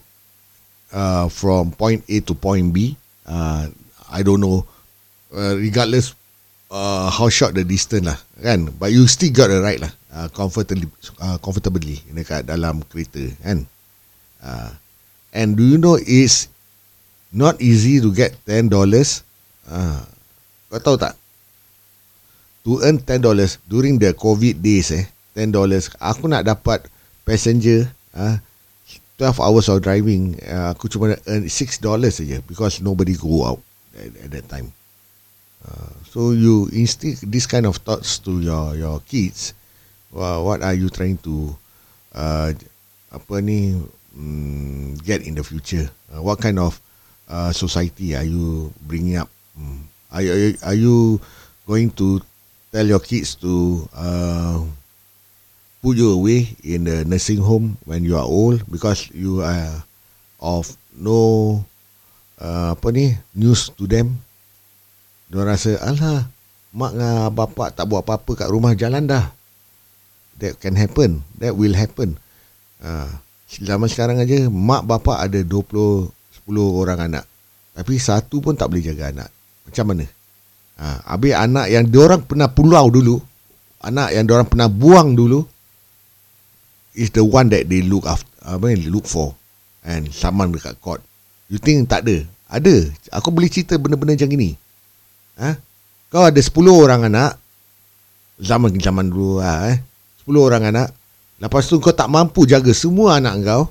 uh, 0.93 1.27
from 1.29 1.71
point 1.71 2.05
A 2.07 2.19
to 2.21 2.33
point 2.35 2.73
B? 2.73 2.95
Uh, 3.25 3.67
I 4.11 4.23
don't 4.23 4.41
know. 4.41 4.67
Uh, 5.31 5.55
regardless 5.55 6.13
uh, 6.69 7.09
how 7.09 7.31
short 7.31 7.55
the 7.55 7.63
distance 7.63 8.05
lah, 8.05 8.19
kan? 8.43 8.67
But 8.75 8.91
you 8.91 9.07
still 9.07 9.31
got 9.31 9.49
a 9.49 9.63
ride 9.63 9.79
lah, 9.79 9.91
uh, 10.13 10.27
comfortably, 10.31 10.87
uh, 11.19 11.39
comfortably 11.39 11.99
dekat 12.11 12.45
dalam 12.45 12.83
kereta, 12.87 13.23
kan? 13.41 13.65
Uh, 14.43 14.71
and 15.31 15.55
do 15.55 15.63
you 15.63 15.79
know 15.79 15.95
it's 15.97 16.51
not 17.31 17.57
easy 17.63 18.03
to 18.03 18.11
get 18.11 18.35
ten 18.43 18.67
dollars? 18.67 19.23
Uh, 19.65 20.03
kau 20.67 20.79
tahu 20.79 20.97
tak? 20.99 21.15
To 22.67 22.83
earn 22.85 23.01
ten 23.01 23.23
dollars 23.23 23.57
during 23.65 23.97
the 23.97 24.13
COVID 24.13 24.61
days 24.61 24.93
eh, 24.93 25.07
ten 25.33 25.49
dollars. 25.49 25.89
Aku 25.97 26.27
nak 26.29 26.45
dapat 26.45 26.85
passenger 27.25 27.89
uh, 28.13 28.37
12 29.21 29.37
hours 29.37 29.69
of 29.69 29.85
driving, 29.85 30.33
uh, 30.49 30.73
aku 30.73 30.89
cuma 30.89 31.13
earn 31.29 31.45
six 31.45 31.77
dollars 31.77 32.17
saja 32.17 32.41
because 32.49 32.81
nobody 32.81 33.13
go 33.13 33.45
out 33.45 33.61
at, 33.93 34.09
at 34.17 34.29
that 34.33 34.45
time. 34.49 34.73
Uh, 35.61 35.93
so 36.09 36.33
you 36.33 36.65
instill 36.73 37.13
this 37.29 37.45
kind 37.45 37.69
of 37.69 37.77
thoughts 37.85 38.17
to 38.17 38.41
your 38.41 38.73
your 38.73 38.97
kids. 39.05 39.53
Well, 40.11 40.43
what 40.43 40.59
are 40.59 40.75
you 40.75 40.91
trying 40.91 41.23
to 41.23 41.55
uh, 42.11 42.51
apa 43.11 43.35
ni 43.39 43.79
um, 44.11 44.99
get 45.07 45.23
in 45.23 45.39
the 45.39 45.43
future? 45.43 45.87
Uh, 46.11 46.19
what 46.19 46.43
kind 46.43 46.59
of 46.59 46.75
uh, 47.31 47.55
society 47.55 48.11
are 48.11 48.27
you 48.27 48.75
bringing 48.83 49.15
up? 49.15 49.31
Um, 49.55 49.87
are, 50.11 50.19
you, 50.19 50.59
are 50.67 50.75
you 50.75 51.19
going 51.63 51.95
to 51.95 52.19
tell 52.75 52.83
your 52.83 52.99
kids 52.99 53.39
to 53.39 53.87
uh, 53.95 54.59
put 55.79 55.95
you 55.95 56.11
away 56.11 56.59
in 56.63 56.83
the 56.83 57.07
nursing 57.07 57.39
home 57.39 57.79
when 57.87 58.03
you 58.03 58.19
are 58.19 58.27
old 58.27 58.67
because 58.67 59.07
you 59.15 59.39
are 59.39 59.83
of 60.43 60.75
no 60.91 61.63
uh, 62.41 62.75
apa 62.75 62.87
ni 62.91 63.15
news 63.31 63.71
to 63.79 63.87
them. 63.87 64.19
Dia 65.31 65.47
rasa 65.47 65.79
alah 65.79 66.27
mak 66.75 66.91
dengan 66.91 67.31
bapak 67.31 67.79
tak 67.79 67.87
buat 67.87 68.03
apa-apa 68.03 68.43
kat 68.43 68.51
rumah 68.51 68.75
jalan 68.75 69.07
dah. 69.07 69.31
That 70.41 70.57
can 70.57 70.73
happen. 70.73 71.21
That 71.37 71.53
will 71.53 71.77
happen. 71.77 72.17
Uh, 72.81 73.13
zaman 73.45 73.85
sekarang 73.85 74.17
aja 74.17 74.49
mak 74.49 74.89
bapak 74.89 75.29
ada 75.29 75.39
20 75.45 76.09
10 76.49 76.81
orang 76.81 76.99
anak. 77.05 77.25
Tapi 77.77 77.95
satu 78.01 78.41
pun 78.43 78.57
tak 78.57 78.73
boleh 78.73 78.83
jaga 78.83 79.13
anak. 79.13 79.29
Macam 79.69 79.85
mana? 79.93 80.05
Ha, 80.81 81.13
habis 81.13 81.37
anak 81.37 81.69
yang 81.69 81.85
diorang 81.87 82.25
pernah 82.25 82.49
pulau 82.49 82.89
dulu, 82.89 83.21
anak 83.85 84.11
yang 84.17 84.25
diorang 84.25 84.49
pernah 84.49 84.67
buang 84.67 85.13
dulu, 85.13 85.45
is 86.97 87.13
the 87.13 87.23
one 87.23 87.47
that 87.53 87.69
they 87.69 87.85
look 87.85 88.03
after, 88.09 88.27
apa 88.43 88.73
yang 88.73 88.89
look 88.91 89.05
for 89.07 89.37
and 89.85 90.09
saman 90.11 90.51
dekat 90.51 90.75
court. 90.81 90.99
You 91.47 91.61
think 91.61 91.87
tak 91.87 92.03
ada? 92.07 92.25
Ada. 92.51 92.91
Aku 93.15 93.31
boleh 93.31 93.47
cerita 93.47 93.79
benda-benda 93.79 94.17
macam 94.17 94.31
ini. 94.35 94.57
Ha? 95.39 95.55
Kau 96.11 96.27
ada 96.27 96.41
10 96.41 96.51
orang 96.67 97.07
anak 97.07 97.39
zaman 98.41 98.75
zaman 98.75 99.07
dulu 99.07 99.39
ha, 99.39 99.71
eh. 99.71 99.79
10 100.25 100.37
orang 100.37 100.63
anak. 100.69 100.89
Lepas 101.41 101.65
tu 101.65 101.81
kau 101.81 101.93
tak 101.93 102.09
mampu 102.09 102.45
jaga 102.45 102.69
semua 102.71 103.17
anak 103.17 103.41
kau. 103.41 103.63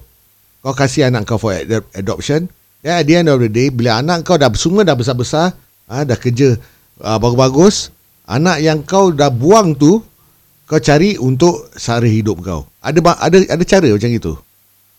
Kau 0.61 0.75
kasih 0.75 1.09
anak 1.09 1.25
kau 1.25 1.39
for 1.39 1.55
adoption. 1.95 2.51
Ya, 2.81 2.97
yeah, 2.97 2.97
at 3.01 3.07
the 3.07 3.15
end 3.15 3.29
of 3.29 3.39
the 3.39 3.51
day 3.53 3.69
bila 3.69 4.01
anak 4.01 4.25
kau 4.25 4.41
dah 4.41 4.49
semua 4.57 4.83
dah 4.83 4.97
besar-besar, 4.97 5.53
ha, 5.87 6.03
dah 6.03 6.17
kerja 6.17 6.57
uh, 7.05 7.19
bagus-bagus, 7.21 7.93
anak 8.25 8.65
yang 8.65 8.81
kau 8.83 9.13
dah 9.13 9.29
buang 9.29 9.77
tu 9.77 10.01
kau 10.65 10.81
cari 10.81 11.21
untuk 11.21 11.69
sara 11.77 12.09
hidup 12.09 12.41
kau. 12.41 12.65
Ada 12.81 12.99
ada 13.21 13.37
ada 13.59 13.65
cara 13.69 13.89
macam 13.91 14.11
itu. 14.11 14.33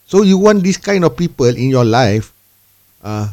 So 0.06 0.28
you 0.28 0.38
want 0.38 0.62
this 0.62 0.78
kind 0.78 1.08
of 1.08 1.16
people 1.16 1.50
in 1.50 1.72
your 1.72 1.88
life 1.88 2.36
uh, 3.02 3.32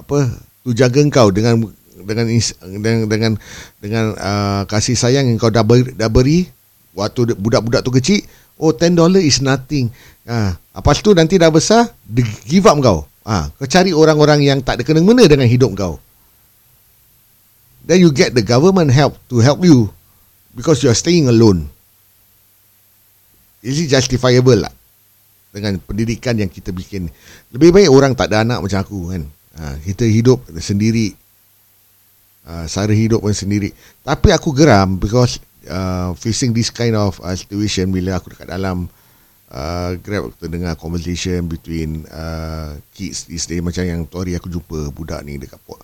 apa 0.00 0.18
tu 0.66 0.74
jaga 0.74 1.00
kau 1.10 1.30
dengan 1.30 1.62
dengan 2.04 2.26
dengan 2.60 2.96
dengan, 3.08 3.32
dengan 3.80 4.04
uh, 4.20 4.62
kasih 4.68 4.98
sayang 4.98 5.32
yang 5.32 5.40
kau 5.40 5.48
dah 5.48 5.64
beri, 5.64 5.96
dah 5.96 6.12
beri 6.12 6.44
waktu 6.92 7.32
budak-budak 7.36 7.80
tu 7.80 7.92
kecil 7.94 8.20
oh 8.60 8.72
10 8.72 8.96
dollar 8.96 9.20
is 9.20 9.40
nothing 9.40 9.88
uh, 10.28 10.52
lepas 10.76 11.00
tu 11.00 11.16
nanti 11.16 11.40
dah 11.40 11.48
besar 11.48 11.88
give 12.44 12.68
up 12.68 12.76
kau 12.84 13.08
uh, 13.24 13.44
kau 13.56 13.68
cari 13.68 13.96
orang-orang 13.96 14.44
yang 14.44 14.58
tak 14.60 14.80
ada 14.80 14.84
kena-mena 14.84 15.24
dengan 15.24 15.48
hidup 15.48 15.72
kau 15.72 15.96
then 17.88 18.02
you 18.02 18.12
get 18.12 18.36
the 18.36 18.44
government 18.44 18.92
help 18.92 19.16
to 19.32 19.40
help 19.40 19.64
you 19.64 19.88
because 20.56 20.80
you 20.80 20.88
are 20.88 20.96
staying 20.96 21.28
alone. 21.28 21.68
Is 23.60 23.76
it 23.84 23.92
justifiable 23.92 24.56
lah? 24.56 24.72
Dengan 25.52 25.76
pendidikan 25.84 26.40
yang 26.40 26.48
kita 26.48 26.72
bikin. 26.72 27.12
Lebih 27.52 27.76
baik 27.76 27.92
orang 27.92 28.16
tak 28.16 28.32
ada 28.32 28.42
anak 28.42 28.64
macam 28.64 28.80
aku 28.80 29.12
kan. 29.12 29.22
Ha, 29.60 29.76
kita 29.84 30.08
hidup 30.08 30.40
sendiri. 30.56 31.12
Uh, 32.46 32.62
cara 32.70 32.94
hidup 32.94 33.26
pun 33.26 33.34
sendiri. 33.34 33.74
Tapi 34.06 34.30
aku 34.30 34.54
geram 34.54 35.02
because 35.02 35.42
uh, 35.66 36.14
facing 36.14 36.54
this 36.54 36.70
kind 36.70 36.94
of 36.94 37.18
uh, 37.18 37.34
situation 37.34 37.90
bila 37.90 38.22
aku 38.22 38.30
dekat 38.30 38.46
dalam 38.46 38.86
uh, 39.50 39.90
grab 39.98 40.30
waktu 40.30 40.46
dengar 40.46 40.78
conversation 40.78 41.50
between 41.50 42.06
uh, 42.06 42.78
kids 42.94 43.26
these 43.26 43.50
days 43.50 43.58
macam 43.58 43.82
yang 43.82 44.06
tu 44.06 44.22
hari 44.22 44.38
aku 44.38 44.46
jumpa 44.46 44.94
budak 44.94 45.26
ni 45.26 45.42
dekat 45.42 45.58
port 45.66 45.82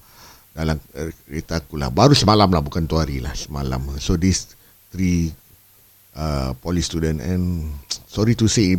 dalam 0.54 0.78
kereta 1.26 1.58
aku 1.58 1.80
lah. 1.80 1.90
Baru 1.90 2.14
semalam 2.14 2.46
lah 2.46 2.62
bukan 2.62 2.86
tu 2.86 2.94
hari 2.94 3.18
lah 3.18 3.34
semalam. 3.34 3.82
So 3.98 4.14
this 4.14 4.54
three 4.94 5.34
uh, 6.14 6.54
poly 6.62 6.84
student 6.84 7.18
and 7.18 7.74
sorry 8.14 8.38
to 8.38 8.46
say 8.46 8.78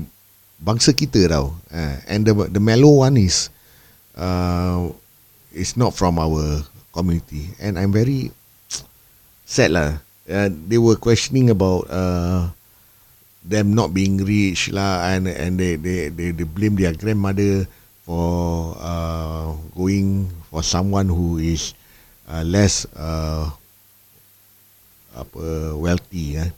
bangsa 0.56 0.96
kita 0.96 1.28
tau. 1.28 1.52
Uh, 1.68 2.00
and 2.08 2.24
the 2.24 2.34
the 2.48 2.62
mellow 2.64 3.04
one 3.04 3.20
is 3.20 3.52
uh, 4.16 4.88
is 5.52 5.76
not 5.76 5.92
from 5.98 6.16
our 6.22 6.64
community. 6.94 7.50
And 7.58 7.82
I'm 7.82 7.92
very 7.92 8.30
sad 9.44 9.74
lah. 9.74 10.00
Uh, 10.30 10.48
they 10.48 10.80
were 10.80 10.96
questioning 10.96 11.50
about 11.50 11.90
uh, 11.90 12.54
them 13.44 13.76
not 13.76 13.92
being 13.92 14.22
rich 14.22 14.70
lah. 14.72 15.12
And 15.12 15.28
and 15.28 15.60
they 15.60 15.76
they 15.76 16.14
they, 16.14 16.32
they 16.32 16.48
blame 16.48 16.78
their 16.78 16.94
grandmother 16.96 17.68
for 18.06 18.78
uh, 18.80 19.58
going 19.76 20.30
for 20.48 20.62
someone 20.62 21.10
who 21.10 21.42
is 21.42 21.74
uh, 22.30 22.46
less 22.46 22.86
uh, 22.96 23.50
apa 25.18 25.76
wealthy 25.76 26.38
eh. 26.40 26.52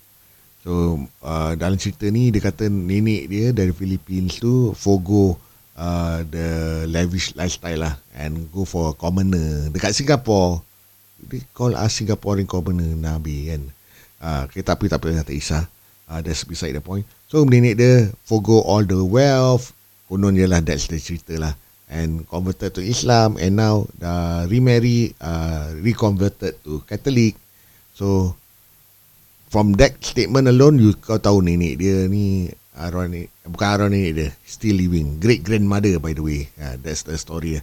So 0.66 0.98
uh, 1.22 1.54
dalam 1.54 1.78
cerita 1.78 2.10
ni 2.10 2.34
dia 2.34 2.42
kata 2.42 2.66
nenek 2.68 3.30
dia 3.30 3.46
dari 3.54 3.70
Philippines 3.70 4.42
tu 4.42 4.74
forgo 4.74 5.38
uh, 5.76 6.24
the 6.28 6.48
lavish 6.90 7.36
lifestyle 7.36 7.86
lah 7.86 7.96
and 8.16 8.48
go 8.52 8.64
for 8.64 8.96
a 8.96 8.98
commoner 8.98 9.70
dekat 9.70 9.96
Singapore. 9.96 10.64
They 11.26 11.44
call 11.56 11.76
us 11.76 11.96
Singaporean 11.96 12.48
commoner 12.48 12.96
Nabi 12.96 13.52
kan. 13.52 13.62
Uh, 14.20 14.40
okay, 14.50 14.64
tapi 14.64 14.88
tak 14.92 15.04
payah 15.04 15.24
tak 15.24 15.36
isah. 15.36 15.64
Uh, 16.06 16.22
that's 16.22 16.46
beside 16.46 16.74
the 16.74 16.82
point. 16.82 17.04
So 17.28 17.44
nenek 17.44 17.78
dia 17.78 18.10
forgo 18.24 18.64
all 18.64 18.86
the 18.86 19.00
wealth. 19.02 19.74
Konon 20.06 20.38
je 20.38 20.46
lah 20.46 20.62
that's 20.62 20.88
the 20.88 21.02
cerita 21.02 21.36
lah. 21.38 21.54
And 21.86 22.26
converted 22.26 22.74
to 22.78 22.82
Islam 22.82 23.38
and 23.38 23.62
now 23.62 23.86
dah 23.98 24.50
remarry, 24.50 25.14
uh, 25.22 25.74
reconverted 25.82 26.58
to 26.66 26.82
Catholic. 26.86 27.38
So 27.94 28.38
from 29.50 29.78
that 29.82 29.98
statement 30.02 30.50
alone 30.50 30.82
you 30.82 30.94
kau 30.98 31.18
tahu 31.18 31.42
nenek 31.42 31.80
dia 31.80 32.06
ni 32.10 32.50
arwah 32.76 33.08
ni 33.08 33.32
bukan 33.48 33.88
nenek 33.88 34.12
dia 34.14 34.28
still 34.44 34.76
living. 34.76 35.18
Great 35.24 35.42
grandmother 35.42 35.96
by 35.98 36.12
the 36.12 36.24
way. 36.24 36.52
Uh, 36.60 36.76
that's 36.84 37.08
the 37.08 37.16
story. 37.16 37.60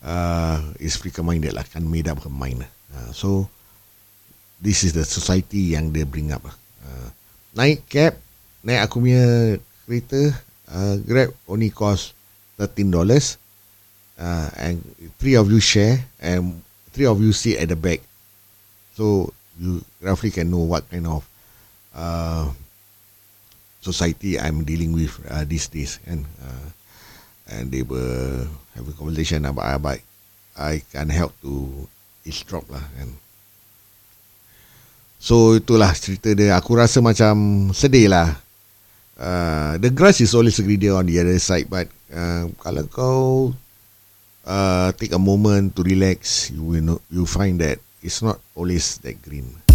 Uh, 0.00 0.60
is 0.80 0.96
freaker 0.96 1.24
minded 1.24 1.52
lah 1.52 1.64
kan 1.68 1.84
made 1.84 2.08
up 2.08 2.20
her 2.24 2.32
mind. 2.32 2.64
Uh, 2.92 3.10
so 3.12 3.48
this 4.60 4.82
is 4.84 4.96
the 4.96 5.04
society 5.04 5.76
yang 5.76 5.92
dia 5.92 6.08
bring 6.08 6.32
up 6.32 6.40
uh, 6.48 7.08
naik 7.52 7.84
cab 7.90 8.16
naik 8.64 8.88
aku 8.88 9.04
punya 9.04 9.56
kereta 9.84 10.32
uh, 10.72 10.96
grab 11.04 11.30
only 11.46 11.68
cost 11.68 12.16
13 12.58 12.92
dollars. 12.92 13.36
Uh, 14.16 14.48
and 14.56 14.80
three 15.20 15.36
of 15.36 15.44
you 15.52 15.60
share 15.60 16.00
and 16.24 16.64
three 16.96 17.04
of 17.04 17.20
you 17.20 17.36
sit 17.36 17.60
at 17.60 17.68
the 17.68 17.76
back. 17.76 18.00
So 18.96 19.28
you 19.60 19.84
roughly 20.00 20.32
can 20.32 20.48
know 20.48 20.64
what 20.64 20.88
kind 20.88 21.04
of 21.04 21.20
uh, 21.92 22.48
society 23.86 24.34
I'm 24.34 24.66
dealing 24.66 24.90
with 24.90 25.14
uh, 25.30 25.46
these 25.46 25.70
days 25.70 26.02
and 26.10 26.26
uh, 26.42 26.68
and 27.46 27.70
they 27.70 27.86
were 27.86 28.42
having 28.74 28.98
conversation 28.98 29.46
about 29.46 29.70
about 29.70 30.02
I 30.58 30.82
can 30.90 31.14
help 31.14 31.30
to 31.46 31.86
eavesdrop 32.26 32.66
lah 32.66 32.82
and 32.98 33.14
so 35.22 35.54
itulah 35.54 35.94
cerita 35.94 36.34
dia. 36.34 36.58
Aku 36.58 36.74
rasa 36.74 36.98
macam 36.98 37.68
sedih 37.70 38.10
lah. 38.10 38.34
Uh, 39.16 39.80
the 39.80 39.88
grass 39.88 40.20
is 40.20 40.36
always 40.36 40.60
greener 40.60 40.92
on 40.92 41.08
the 41.08 41.16
other 41.16 41.40
side 41.40 41.64
but 41.72 41.88
uh, 42.12 42.44
kalau 42.60 42.84
kau 42.92 43.22
uh, 44.44 44.92
take 45.00 45.16
a 45.16 45.20
moment 45.20 45.72
to 45.72 45.80
relax 45.80 46.52
you 46.52 46.60
will 46.60 46.84
know, 46.84 46.98
you 47.08 47.24
find 47.24 47.56
that 47.56 47.80
it's 48.04 48.20
not 48.20 48.36
always 48.52 49.00
that 49.00 49.16
green. 49.24 49.65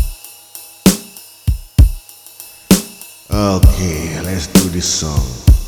Okay, 3.33 4.19
let's 4.23 4.47
do 4.47 4.67
this 4.67 4.85
song. 4.85 5.60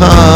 My 0.00 0.20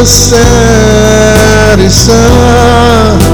dançar 0.00 1.78
e 1.78 1.90
sar 1.90 3.29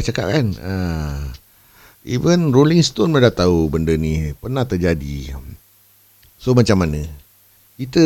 dah 0.00 0.06
cakap 0.08 0.26
kan. 0.32 0.46
Uh, 0.56 1.20
even 2.08 2.48
Rolling 2.48 2.80
Stone 2.80 3.12
pun 3.12 3.20
dah 3.20 3.30
tahu 3.30 3.68
benda 3.68 3.92
ni. 3.92 4.32
Pernah 4.40 4.64
terjadi. 4.64 5.36
So, 6.40 6.56
macam 6.56 6.80
mana? 6.80 7.04
Kita 7.76 8.00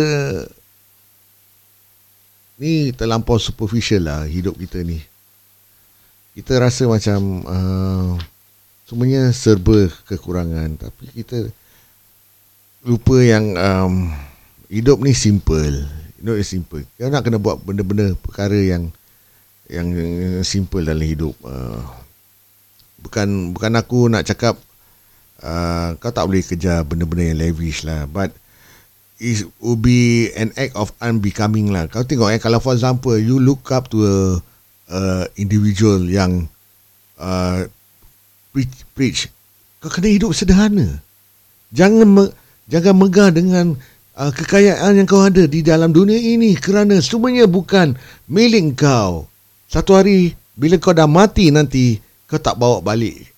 ni 2.59 2.91
terlampau 2.95 3.39
superficial 3.39 4.07
lah 4.07 4.27
hidup 4.27 4.59
kita 4.59 4.83
ni. 4.83 4.99
Kita 6.35 6.59
rasa 6.59 6.91
macam 6.91 7.47
uh, 7.47 8.19
semuanya 8.91 9.31
serba 9.31 9.87
kekurangan. 10.11 10.75
Tapi 10.75 11.15
kita 11.15 11.47
lupa 12.83 13.23
yang 13.23 13.55
um, 13.55 14.11
hidup 14.67 14.99
ni 14.99 15.15
simple. 15.15 15.87
Hidup 16.19 16.35
ni 16.35 16.47
simple. 16.47 16.83
Kita 16.99 17.07
nak 17.07 17.23
kena 17.23 17.39
buat 17.39 17.63
benda-benda 17.63 18.19
perkara 18.19 18.59
yang 18.59 18.91
yang 19.69 19.93
simple 20.45 20.85
dalam 20.85 21.05
hidup. 21.05 21.35
Uh, 21.41 21.81
bukan 23.01 23.53
bukan 23.53 23.73
aku 23.77 24.09
nak 24.13 24.25
cakap 24.29 24.57
uh, 25.45 25.97
kau 26.01 26.13
tak 26.13 26.25
boleh 26.29 26.45
kejar 26.45 26.85
benda-benda 26.85 27.33
yang 27.33 27.41
lavish 27.41 27.85
lah. 27.85 28.05
But 28.09 28.33
it 29.21 29.47
will 29.61 29.79
be 29.79 30.33
an 30.35 30.53
act 30.57 30.77
of 30.77 30.93
unbecoming 31.01 31.73
lah. 31.73 31.89
Kau 31.89 32.05
tengok 32.05 32.35
eh, 32.35 32.41
kalau 32.41 32.61
for 32.61 32.77
example 32.77 33.17
you 33.17 33.41
look 33.41 33.73
up 33.73 33.89
to 33.93 34.05
a, 34.05 34.19
a 34.91 35.01
individual 35.41 36.05
yang 36.05 36.49
uh, 37.17 37.65
preach, 38.53 38.85
preach, 38.93 39.21
kau 39.81 39.89
kena 39.93 40.13
hidup 40.13 40.37
sederhana. 40.37 41.01
Jangan 41.75 42.07
me, 42.07 42.25
jangan 42.71 42.95
megah 42.95 43.31
dengan 43.35 43.75
uh, 44.15 44.31
kekayaan 44.31 45.01
yang 45.01 45.07
kau 45.09 45.25
ada 45.27 45.49
di 45.49 45.61
dalam 45.65 45.91
dunia 45.91 46.19
ini 46.19 46.55
kerana 46.55 47.01
semuanya 47.03 47.49
bukan 47.49 47.99
milik 48.31 48.79
kau. 48.79 49.27
Satu 49.75 49.99
hari 49.99 50.39
bila 50.55 50.79
kau 50.79 50.95
dah 50.95 51.11
mati 51.11 51.51
nanti 51.51 51.99
kau 52.31 52.39
tak 52.39 52.55
bawa 52.55 52.79
balik 52.79 53.35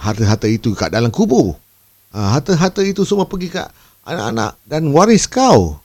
harta-harta 0.00 0.48
itu 0.48 0.72
kat 0.72 0.88
dalam 0.88 1.12
kubur. 1.12 1.60
Uh, 2.08 2.28
harta-harta 2.32 2.80
itu 2.80 3.04
semua 3.04 3.28
pergi 3.28 3.52
kat 3.52 3.68
anak-anak 4.08 4.56
dan 4.64 4.88
waris 4.96 5.28
kau. 5.28 5.76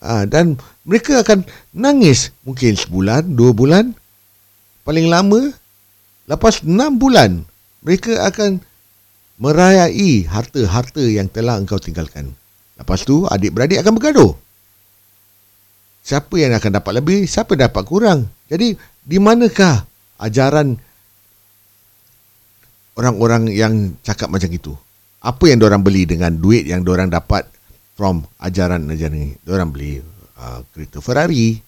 Uh, 0.00 0.24
dan 0.28 0.60
mereka 0.84 1.24
akan 1.24 1.44
nangis 1.72 2.36
mungkin 2.44 2.76
sebulan, 2.76 3.32
dua 3.32 3.56
bulan. 3.56 3.96
paling 4.80 5.06
lama 5.12 5.52
lepas 6.24 6.64
6 6.64 6.72
bulan 6.96 7.44
mereka 7.84 8.26
akan 8.26 8.58
merayai 9.36 10.24
harta-harta 10.24 11.04
yang 11.04 11.28
telah 11.32 11.56
engkau 11.56 11.80
tinggalkan. 11.80 12.32
Lepas 12.76 13.04
tu 13.08 13.24
adik-beradik 13.28 13.80
akan 13.80 13.92
bergaduh. 13.96 14.32
Siapa 16.00 16.32
yang 16.40 16.56
akan 16.56 16.80
dapat 16.80 16.92
lebih, 16.96 17.28
siapa 17.28 17.54
dapat 17.54 17.84
kurang. 17.84 18.26
Jadi 18.48 18.74
di 19.10 19.18
manakah 19.18 19.82
ajaran 20.22 20.78
orang-orang 22.94 23.50
yang 23.50 23.74
cakap 24.06 24.30
macam 24.30 24.46
itu? 24.54 24.70
Apa 25.18 25.50
yang 25.50 25.58
orang 25.66 25.82
beli 25.82 26.06
dengan 26.06 26.30
duit 26.38 26.62
yang 26.62 26.86
orang 26.86 27.10
dapat 27.10 27.42
from 27.98 28.22
ajaran-ajaran 28.38 29.18
ini? 29.18 29.34
Orang 29.50 29.74
beli 29.74 29.98
uh, 30.38 30.62
kereta 30.70 31.02
Ferrari. 31.02 31.58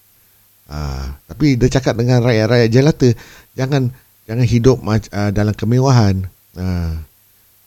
Uh, 0.70 1.10
tapi 1.26 1.58
dia 1.58 1.66
cakap 1.66 1.98
dengan 1.98 2.22
rakyat-rakyat 2.22 2.70
jelata, 2.70 3.10
jangan 3.58 3.90
jangan 4.24 4.46
hidup 4.46 4.78
uh, 4.86 5.30
dalam 5.34 5.52
kemewahan. 5.52 6.22
Uh, 6.54 6.94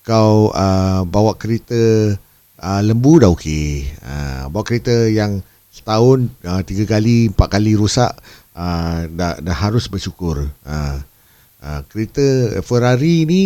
kau 0.07 0.55
uh, 0.55 1.03
bawa 1.03 1.35
kereta 1.35 2.15
uh, 2.63 2.81
lembu 2.81 3.19
dah 3.19 3.29
okey. 3.35 3.91
Uh, 3.99 4.47
bawa 4.49 4.63
kereta 4.63 5.11
yang 5.11 5.43
setahun 5.69 6.31
uh, 6.47 6.63
tiga 6.63 6.97
kali, 6.97 7.29
empat 7.29 7.59
kali 7.59 7.77
rusak, 7.77 8.15
uh, 8.55 9.05
dah, 9.11 9.37
dah 9.43 9.55
harus 9.55 9.85
bersyukur. 9.85 10.47
Uh, 10.63 10.97
uh, 11.61 11.81
kereta 11.91 12.57
Ferrari 12.63 13.27
ni 13.27 13.41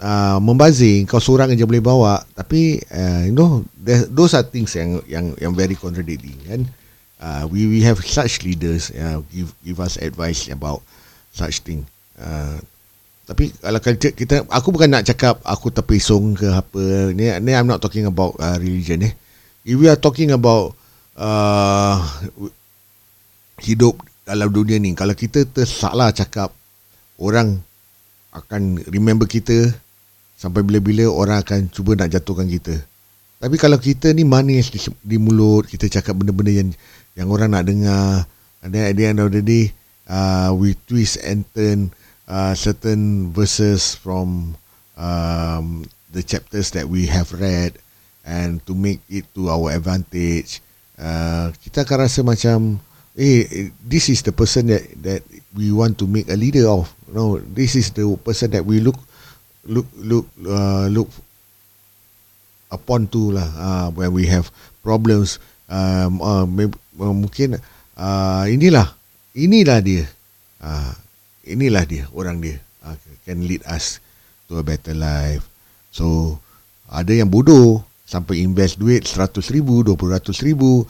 uh, 0.00 0.38
membazir, 0.38 1.04
kau 1.04 1.20
seorang 1.20 1.52
aja 1.52 1.66
boleh 1.66 1.82
bawa. 1.82 2.22
Tapi, 2.32 2.80
uh, 2.88 3.28
you 3.28 3.34
know, 3.34 3.66
those 4.08 4.32
are 4.32 4.46
things 4.46 4.72
yang 4.78 5.02
yang 5.10 5.34
yang 5.36 5.52
very 5.52 5.76
contradicting. 5.76 6.38
Kan? 6.46 6.62
Uh, 7.18 7.44
we 7.50 7.66
we 7.66 7.80
have 7.82 7.98
such 8.04 8.46
leaders 8.46 8.94
uh, 8.94 9.20
give 9.32 9.50
give 9.66 9.78
us 9.82 9.98
advice 9.98 10.48
about 10.48 10.80
such 11.34 11.60
thing. 11.66 11.84
Uh, 12.16 12.60
tapi 13.26 13.50
kalau 13.58 13.82
kita, 13.82 14.14
kita 14.14 14.36
aku 14.46 14.70
bukan 14.70 14.86
nak 14.86 15.02
cakap 15.02 15.42
aku 15.42 15.74
terpesong 15.74 16.38
ke 16.38 16.46
apa 16.46 17.10
ni 17.10 17.26
ni 17.42 17.52
I'm 17.58 17.66
not 17.66 17.82
talking 17.82 18.06
about 18.06 18.38
uh, 18.38 18.54
religion 18.62 19.02
eh 19.02 19.12
if 19.66 19.74
we 19.74 19.90
are 19.90 19.98
talking 19.98 20.30
about 20.30 20.78
uh, 21.18 21.98
hidup 23.58 23.98
dalam 24.26 24.50
dunia 24.50 24.82
ni 24.82 24.90
kalau 24.98 25.14
kita 25.14 25.46
tersalah 25.46 26.10
cakap 26.10 26.50
orang 27.22 27.62
akan 28.34 28.82
remember 28.90 29.24
kita 29.24 29.70
sampai 30.36 30.66
bila-bila 30.66 31.08
orang 31.08 31.40
akan 31.40 31.70
cuba 31.72 31.96
nak 31.96 32.12
jatuhkan 32.12 32.50
kita. 32.50 32.76
Tapi 33.40 33.56
kalau 33.56 33.78
kita 33.78 34.10
ni 34.12 34.26
manis 34.26 34.68
di, 34.74 34.82
di 35.00 35.16
mulut 35.16 35.70
kita 35.70 35.86
cakap 35.88 36.18
benda-benda 36.18 36.52
yang 36.52 36.70
yang 37.16 37.28
orang 37.30 37.54
nak 37.54 37.64
dengar 37.64 38.26
and 38.60 38.74
then 38.74 38.84
at 38.90 38.94
the 38.98 39.04
end 39.06 39.22
of 39.22 39.30
the 39.30 39.40
day 39.40 39.70
uh, 40.10 40.50
we 40.52 40.74
twist 40.90 41.22
and 41.22 41.46
turn 41.54 41.94
uh, 42.26 42.52
certain 42.52 43.30
verses 43.30 43.94
from 43.96 44.58
um, 44.98 45.86
the 46.10 46.20
chapters 46.20 46.74
that 46.74 46.84
we 46.84 47.06
have 47.06 47.30
read 47.36 47.78
and 48.26 48.58
to 48.66 48.74
make 48.74 49.00
it 49.06 49.24
to 49.32 49.48
our 49.48 49.72
advantage 49.72 50.60
uh, 50.98 51.52
kita 51.64 51.86
akan 51.86 52.08
rasa 52.08 52.20
macam 52.26 52.80
eh 53.16 53.72
this 53.80 54.12
is 54.12 54.20
the 54.20 54.30
person 54.30 54.68
that 54.68 54.84
that 55.00 55.24
we 55.56 55.72
want 55.72 55.96
to 55.96 56.04
make 56.04 56.28
a 56.28 56.36
leader 56.36 56.68
of. 56.68 56.92
No 57.08 57.40
this 57.40 57.74
is 57.74 57.88
the 57.96 58.04
person 58.20 58.52
that 58.52 58.62
we 58.68 58.84
look 58.84 59.00
look 59.64 59.88
look 59.96 60.28
uh, 60.44 60.86
look 60.92 61.08
upon 62.68 63.08
to 63.08 63.32
lah 63.32 63.48
uh, 63.56 63.88
when 63.96 64.12
we 64.12 64.28
have 64.28 64.52
problems. 64.84 65.40
Um, 65.66 66.22
uh, 66.22 66.46
uh, 66.46 67.16
mungkin 67.16 67.58
uh, 67.96 68.44
inilah 68.46 68.92
inilah 69.32 69.80
dia. 69.80 70.04
Uh, 70.60 70.92
inilah 71.48 71.88
dia 71.88 72.04
orang 72.12 72.38
dia. 72.38 72.60
Uh, 72.84 72.94
can 73.26 73.42
lead 73.42 73.64
us 73.66 73.98
to 74.46 74.60
a 74.60 74.64
better 74.64 74.94
life. 74.94 75.42
So 75.90 76.38
ada 76.86 77.10
yang 77.10 77.32
bodoh 77.32 77.82
sampai 78.06 78.44
invest 78.46 78.78
duit 78.78 79.02
100 79.02 79.42
ribu 79.50 79.82
200 79.82 80.30
ribu 80.46 80.86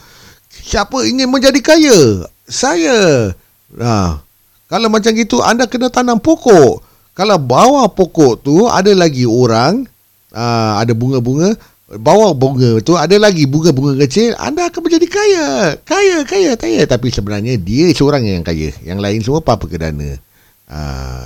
siapa 0.67 1.07
ingin 1.07 1.31
menjadi 1.31 1.63
kaya? 1.63 2.27
Saya. 2.43 3.31
Nah 3.71 4.19
kalau 4.67 4.91
macam 4.91 5.15
gitu 5.15 5.39
anda 5.39 5.63
kena 5.65 5.87
tanam 5.87 6.19
pokok. 6.19 6.83
Kalau 7.15 7.39
bawah 7.39 7.87
pokok 7.87 8.43
tu 8.43 8.67
ada 8.67 8.91
lagi 8.91 9.23
orang 9.23 9.87
uh, 10.35 10.77
ada 10.77 10.91
bunga-bunga 10.91 11.55
bawah 11.87 12.35
bunga 12.35 12.83
tu 12.83 12.99
ada 12.99 13.15
lagi 13.15 13.47
bunga-bunga 13.47 13.95
kecil 14.03 14.35
anda 14.35 14.67
akan 14.67 14.81
menjadi 14.83 15.07
kaya. 15.07 15.47
Kaya 15.87 16.27
kaya 16.27 16.51
kaya. 16.59 16.81
Tapi 16.83 17.07
sebenarnya 17.09 17.55
dia 17.55 17.87
seorang 17.95 18.27
yang 18.27 18.43
kaya. 18.43 18.75
Yang 18.83 18.99
lain 18.99 19.19
semua 19.23 19.39
apa-apa 19.39 19.71
kedana 19.71 20.19
Uh, 20.67 21.23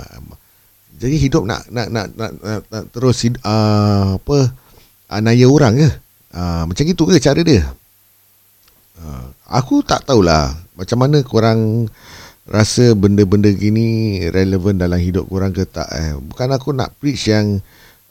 jadi 1.02 1.18
hidup 1.18 1.42
nak 1.42 1.66
nak 1.66 1.90
nak 1.90 2.06
nak, 2.14 2.30
nak, 2.38 2.60
nak 2.70 2.84
terus 2.94 3.26
uh, 3.42 4.22
apa? 4.22 4.54
Anaya 5.10 5.50
orang 5.50 5.82
ke? 5.82 5.90
Uh, 6.30 6.62
macam 6.70 6.84
itu 6.86 7.02
ke 7.02 7.18
cara 7.18 7.42
dia? 7.42 7.66
Uh, 9.02 9.26
aku 9.50 9.82
tak 9.82 10.06
tahulah 10.06 10.54
macam 10.78 10.98
mana 11.02 11.18
korang 11.26 11.90
rasa 12.46 12.94
benda-benda 12.94 13.50
gini 13.50 14.18
relevan 14.30 14.78
dalam 14.78 14.98
hidup 15.02 15.26
korang 15.26 15.50
ke 15.50 15.66
tak 15.66 15.90
eh. 15.90 16.14
Bukan 16.14 16.48
aku 16.54 16.70
nak 16.70 16.94
preach 17.02 17.26
yang 17.26 17.58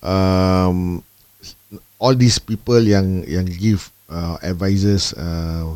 um, 0.04 1.00
all 1.96 2.16
these 2.16 2.44
people 2.44 2.80
yang 2.84 3.24
yang 3.24 3.48
give 3.48 3.88
uh, 4.12 4.36
advisors 4.44 5.16
uh, 5.16 5.72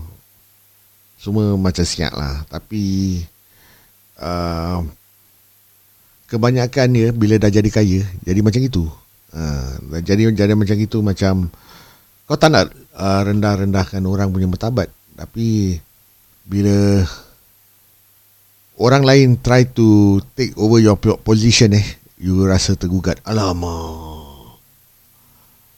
semua 1.15 1.55
macam 1.55 1.85
siap 1.87 2.11
lah. 2.11 2.43
Tapi 2.51 3.23
uh, 4.19 4.83
kebanyakan 6.27 6.87
dia 6.91 7.07
bila 7.15 7.39
dah 7.39 7.51
jadi 7.51 7.69
kaya 7.71 8.03
jadi 8.23 8.39
macam 8.43 8.61
itu. 8.63 8.83
Ha, 9.35 9.75
jadi 9.99 10.31
jadi 10.31 10.55
macam 10.55 10.79
itu 10.79 11.03
macam 11.03 11.51
kau 12.23 12.39
tak 12.39 12.55
nak 12.55 12.71
uh, 12.95 13.21
rendah-rendahkan 13.27 13.99
orang 14.07 14.31
punya 14.31 14.47
martabat 14.47 14.87
tapi 15.15 15.79
bila 16.43 17.01
orang 18.75 19.03
lain 19.07 19.39
try 19.39 19.63
to 19.63 20.19
take 20.35 20.51
over 20.59 20.77
your 20.77 20.99
position 20.99 21.73
eh 21.73 21.87
you 22.19 22.43
rasa 22.43 22.75
tergugat. 22.75 23.19
Alamak. 23.23 24.59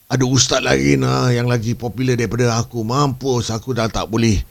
Ada 0.08 0.24
ustaz 0.24 0.64
lain 0.64 1.04
ah 1.04 1.30
yang 1.30 1.46
lagi 1.46 1.76
popular 1.78 2.18
daripada 2.18 2.58
aku. 2.58 2.82
Mampus 2.82 3.54
aku 3.54 3.76
dah 3.78 3.92
tak 3.92 4.08
boleh 4.10 4.42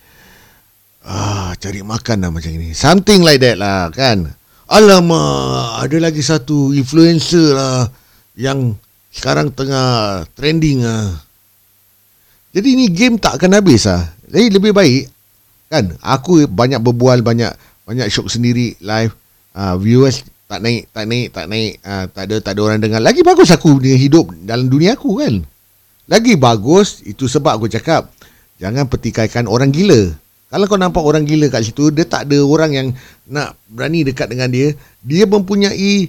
ah 1.06 1.54
cari 1.58 1.80
makan 1.82 2.26
lah 2.26 2.30
macam 2.30 2.50
ini. 2.52 2.76
Something 2.76 3.26
like 3.26 3.40
that 3.42 3.56
lah 3.58 3.88
kan? 3.90 4.30
Alamak, 4.66 5.86
ada 5.86 6.10
lagi 6.10 6.26
satu 6.26 6.74
influencer 6.74 7.54
lah 7.54 7.86
yang 8.34 8.74
sekarang 9.14 9.54
tengah 9.54 10.26
trending 10.34 10.82
lah. 10.82 11.22
Jadi 12.50 12.74
ni 12.74 12.90
game 12.90 13.14
tak 13.14 13.38
akan 13.38 13.62
habis 13.62 13.86
lah. 13.86 14.15
Jadi 14.36 14.52
lebih 14.52 14.76
baik 14.76 15.08
kan 15.66 15.96
aku 16.04 16.44
banyak 16.46 16.78
berbual 16.78 17.24
banyak 17.24 17.50
banyak 17.88 18.06
shock 18.06 18.30
sendiri 18.30 18.78
live 18.84 19.10
uh, 19.56 19.74
viewers 19.80 20.22
tak 20.46 20.62
naik 20.62 20.86
tak 20.94 21.10
naik 21.10 21.34
tak 21.34 21.50
naik 21.50 21.82
uh, 21.82 22.06
tak 22.06 22.30
ada 22.30 22.36
tak 22.38 22.52
ada 22.54 22.60
orang 22.62 22.78
dengar 22.78 23.02
lagi 23.02 23.26
bagus 23.26 23.50
aku 23.50 23.82
dia 23.82 23.98
hidup 23.98 24.30
dalam 24.46 24.70
dunia 24.70 24.94
aku 24.94 25.18
kan 25.18 25.42
lagi 26.06 26.38
bagus 26.38 27.02
itu 27.02 27.26
sebab 27.26 27.58
aku 27.58 27.66
cakap 27.66 28.06
jangan 28.62 28.86
petikaikan 28.86 29.50
orang 29.50 29.74
gila 29.74 30.14
kalau 30.46 30.70
kau 30.70 30.78
nampak 30.78 31.02
orang 31.02 31.26
gila 31.26 31.50
kat 31.50 31.66
situ, 31.66 31.90
dia 31.90 32.06
tak 32.06 32.30
ada 32.30 32.38
orang 32.38 32.70
yang 32.70 32.88
nak 33.26 33.58
berani 33.66 34.06
dekat 34.06 34.30
dengan 34.30 34.46
dia. 34.46 34.78
Dia 35.02 35.26
mempunyai 35.26 36.06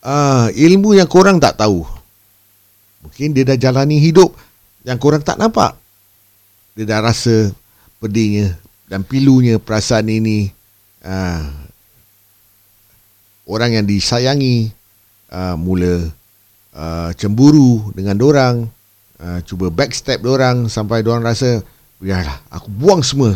uh, 0.00 0.48
ilmu 0.48 0.96
yang 0.96 1.04
korang 1.04 1.36
tak 1.36 1.60
tahu. 1.60 1.84
Mungkin 3.04 3.36
dia 3.36 3.44
dah 3.44 3.60
jalani 3.60 4.00
hidup 4.00 4.32
yang 4.88 4.96
korang 4.96 5.20
tak 5.20 5.36
nampak. 5.36 5.76
Dia 6.72 6.88
dah 6.88 7.04
rasa 7.04 7.52
pedihnya 8.06 8.54
dan 8.86 9.02
pilunya 9.02 9.58
perasaan 9.58 10.06
ini. 10.06 10.54
Uh, 11.02 11.46
orang 13.46 13.78
yang 13.78 13.86
disayangi 13.86 14.74
uh, 15.30 15.54
mula 15.58 16.10
uh, 16.74 17.10
cemburu 17.14 17.94
dengan 17.94 18.18
orang, 18.22 18.54
uh, 19.18 19.38
cuba 19.42 19.70
backstab 19.70 20.22
orang 20.26 20.66
sampai 20.66 21.02
orang 21.06 21.22
rasa 21.22 21.62
biarlah 22.02 22.36
aku 22.52 22.68
buang 22.68 23.00
semua 23.00 23.32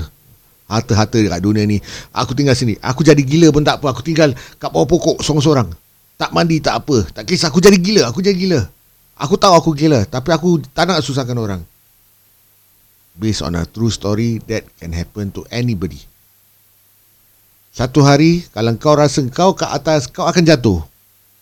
harta-harta 0.70 1.18
dekat 1.18 1.42
dunia 1.42 1.66
ni. 1.66 1.82
Aku 2.14 2.30
tinggal 2.30 2.54
sini. 2.54 2.78
Aku 2.78 3.02
jadi 3.02 3.18
gila 3.18 3.50
pun 3.50 3.66
tak 3.66 3.82
apa. 3.82 3.90
Aku 3.90 4.06
tinggal 4.06 4.30
kat 4.62 4.70
bawah 4.70 4.86
pokok 4.86 5.18
seorang-seorang. 5.18 5.66
Tak 6.14 6.30
mandi 6.30 6.62
tak 6.62 6.86
apa. 6.86 7.10
Tak 7.10 7.26
kisah 7.26 7.50
aku 7.50 7.58
jadi 7.58 7.74
gila. 7.74 8.06
Aku 8.14 8.22
jadi 8.22 8.38
gila. 8.38 8.60
Aku 9.18 9.34
tahu 9.34 9.58
aku 9.58 9.74
gila. 9.74 10.06
Tapi 10.06 10.30
aku 10.30 10.62
tak 10.70 10.86
nak 10.86 11.02
susahkan 11.02 11.34
orang. 11.34 11.60
Based 13.20 13.44
on 13.44 13.52
a 13.52 13.68
true 13.68 13.92
story 13.92 14.40
that 14.48 14.64
can 14.80 14.96
happen 14.96 15.28
to 15.36 15.44
anybody. 15.52 16.00
Satu 17.70 18.00
hari, 18.00 18.48
kalau 18.50 18.72
kau 18.80 18.96
rasa 18.96 19.20
kau 19.28 19.52
ke 19.52 19.68
atas, 19.68 20.08
kau 20.08 20.24
akan 20.24 20.42
jatuh. 20.42 20.80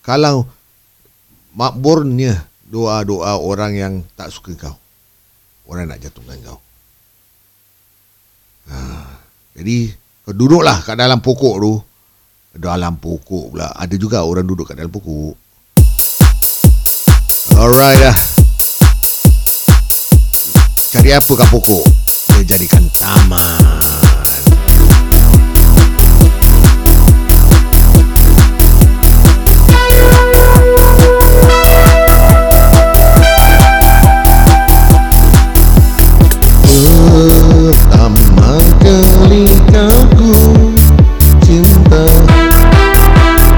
Kalau 0.03 0.45
makburnya 1.55 2.45
doa-doa 2.69 3.41
orang 3.41 3.73
yang 3.79 3.95
tak 4.19 4.35
suka 4.35 4.53
kau. 4.59 4.77
Orang 5.71 5.89
nak 5.89 6.03
jatuhkan 6.03 6.37
kau. 6.45 6.59
Ha. 8.69 8.79
Jadi 9.57 9.95
kau 10.27 10.37
duduklah 10.37 10.83
kat 10.85 10.99
dalam 10.99 11.23
pokok 11.23 11.57
tu. 11.63 11.75
dalam 12.59 12.99
pokok 12.99 13.55
pula. 13.55 13.71
Ada 13.71 13.95
juga 13.95 14.27
orang 14.27 14.43
duduk 14.43 14.67
kat 14.67 14.83
dalam 14.83 14.91
pokok. 14.91 15.37
Alright 17.55 17.99
lah. 18.03 18.38
Cari 20.89 21.13
apa 21.13 21.33
kat 21.37 21.49
pokok? 21.53 21.85
Dia 22.33 22.57
jadikan 22.57 22.89
taman. 22.97 23.61
Pertama 37.69 38.57
kali 38.81 39.45
kau 39.69 40.73
cinta 41.45 42.09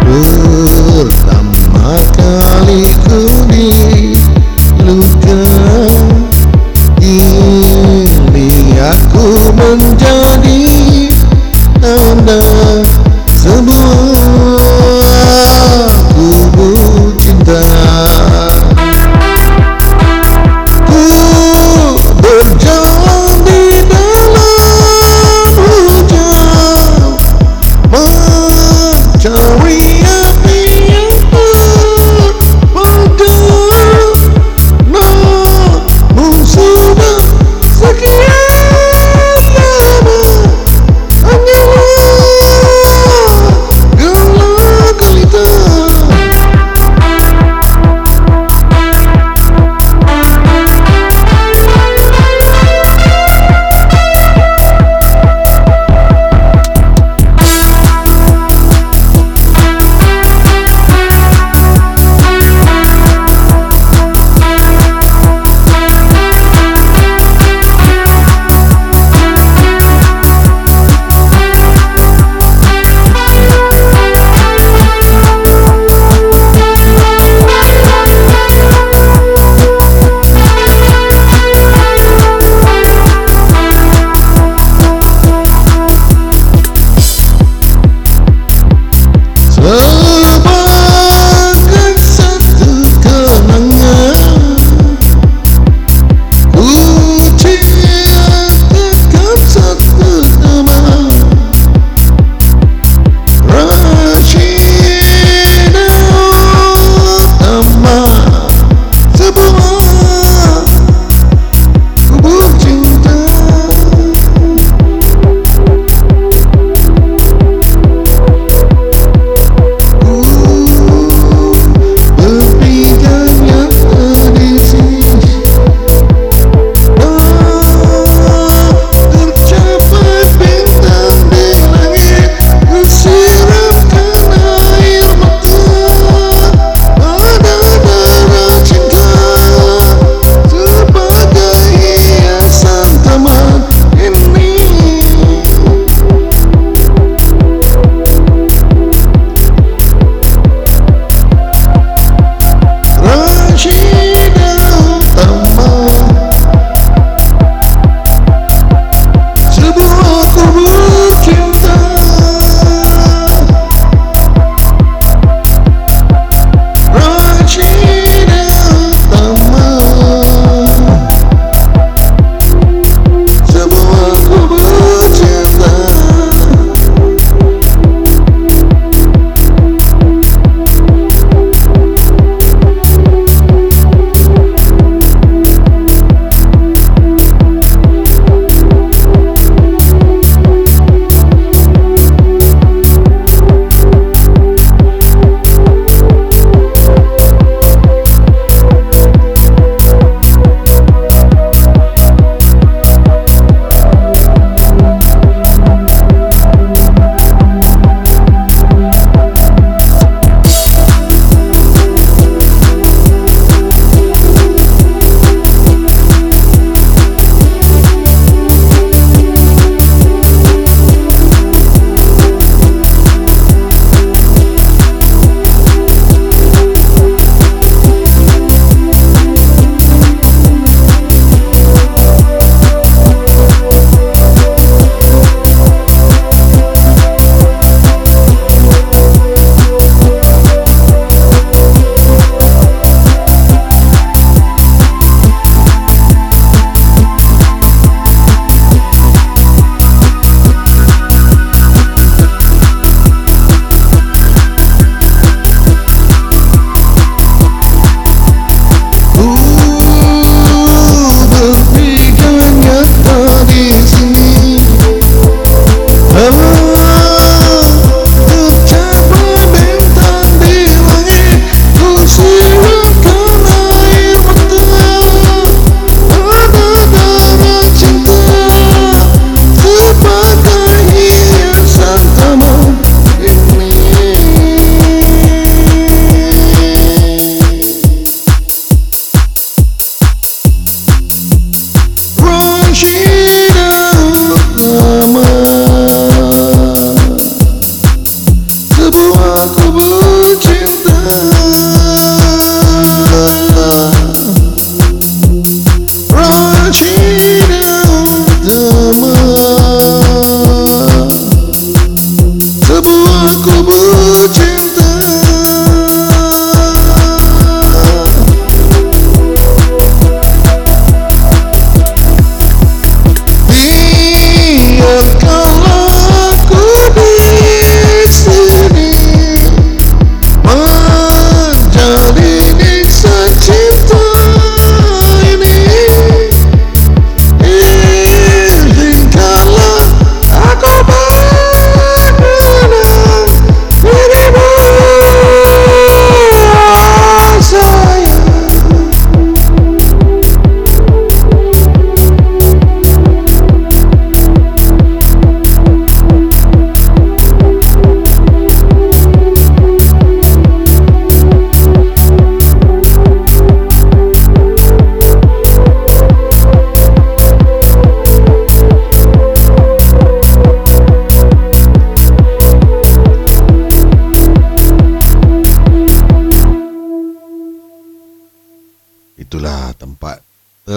Pertama 0.02 1.94
kali 2.18 2.29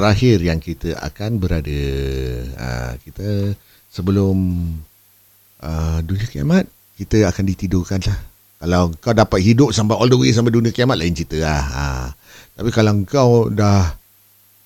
terakhir 0.04 0.44
yang 0.44 0.60
kita 0.60 1.00
akan 1.00 1.40
berada. 1.40 1.80
Ha, 2.60 3.00
kita 3.00 3.56
sebelum 3.88 4.36
uh, 5.64 6.04
dunia 6.04 6.28
kiamat, 6.28 6.68
kita 7.00 7.32
akan 7.32 7.44
ditidurkan 7.48 8.04
lah. 8.04 8.20
Kalau 8.60 8.92
kau 9.00 9.16
dapat 9.16 9.40
hidup 9.40 9.72
sampai 9.72 9.96
all 9.96 10.12
the 10.12 10.20
way 10.20 10.36
sampai 10.36 10.52
dunia 10.52 10.76
kiamat, 10.76 11.00
lain 11.00 11.16
cerita 11.16 11.40
lah. 11.40 11.64
Ha. 11.64 11.86
Tapi 12.60 12.68
kalau 12.76 13.00
kau 13.08 13.48
dah 13.48 13.96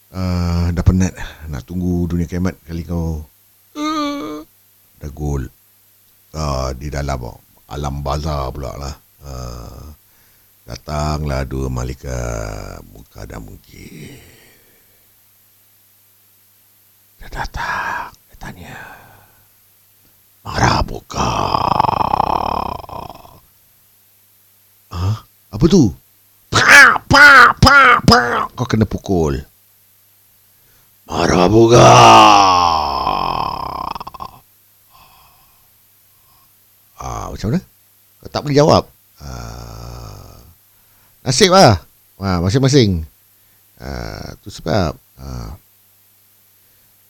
uh, 0.09 0.73
dah 0.73 0.81
penat 0.81 1.13
nak 1.53 1.61
tunggu 1.69 2.09
dunia 2.09 2.25
kiamat, 2.25 2.57
kali 2.65 2.81
kau 2.81 3.21
uh, 3.77 4.41
dah 4.97 5.11
goal 5.13 5.45
uh, 6.33 6.73
di 6.73 6.89
dalam 6.89 7.29
alam 7.69 8.01
bazar 8.01 8.49
pula 8.49 8.73
lah. 8.73 8.95
Uh, 9.21 9.85
Datanglah 10.67 11.47
dua 11.47 11.71
malaikat 11.71 12.83
muka 12.91 13.23
dan 13.23 13.39
mungkin. 13.39 14.36
Dia 17.17 17.27
datang, 17.33 18.13
dia 18.13 18.35
tanya. 18.37 18.77
Marah 20.45 20.79
buka. 20.85 21.31
Hah? 24.93 25.17
Apa 25.51 25.65
tu? 25.67 25.91
Pa, 26.53 27.01
pa, 27.09 27.51
pa, 27.59 27.99
pa. 28.05 28.21
Kau 28.55 28.65
kena 28.69 28.87
pukul. 28.87 29.41
Marah 31.07 31.47
buka. 31.51 31.89
Ah, 36.97 37.29
macam 37.29 37.47
mana? 37.53 37.61
Kau 38.23 38.29
tak 38.31 38.41
boleh 38.45 38.57
jawab. 38.57 38.83
Ah, 39.17 40.37
Nasib 41.27 41.51
lah 41.51 41.81
ha, 42.23 42.39
Masing-masing 42.39 43.03
ha, 43.81 44.31
Tu 44.39 44.47
sebab 44.47 44.95
ha, 45.19 45.57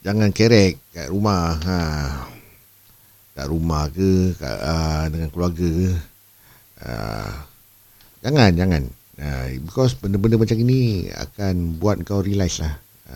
Jangan 0.08 0.32
kerek 0.32 0.80
kat 0.96 1.12
rumah 1.12 1.60
ha, 1.68 1.80
Kat 3.36 3.52
rumah 3.52 3.92
ke 3.92 4.32
kat, 4.40 4.56
ha, 4.64 5.04
Dengan 5.12 5.28
keluarga 5.28 5.68
ke 5.68 5.92
ha, 6.80 6.92
Jangan 8.24 8.56
Jangan. 8.56 8.82
Ha, 9.20 9.52
Because 9.60 10.00
benda-benda 10.00 10.40
macam 10.40 10.56
ini 10.64 11.12
Akan 11.12 11.76
buat 11.76 12.00
kau 12.08 12.24
realise 12.24 12.64
lah 12.64 12.80
ha, 13.12 13.16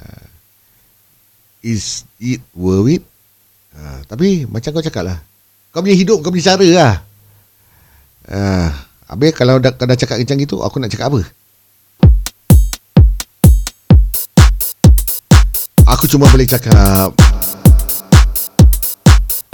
Is 1.63 2.03
it 2.19 2.43
worth 2.51 2.91
it? 2.91 3.03
Ha, 3.71 4.03
Tapi 4.11 4.43
macam 4.51 4.75
kau 4.75 4.83
cakap 4.83 5.07
lah 5.07 5.23
Kau 5.71 5.79
punya 5.79 5.95
hidup 5.95 6.19
Kau 6.19 6.35
punya 6.35 6.51
cara 6.51 6.67
lah. 6.75 6.93
Ha, 8.27 8.67
Habis 9.11 9.31
kalau 9.35 9.59
dah, 9.63 9.75
kau 9.75 9.83
dah 9.87 9.95
cakap 9.99 10.23
macam 10.23 10.39
gitu, 10.39 10.63
aku 10.63 10.79
nak 10.79 10.87
cakap 10.87 11.11
apa? 11.11 11.21
Cakap 16.01 17.13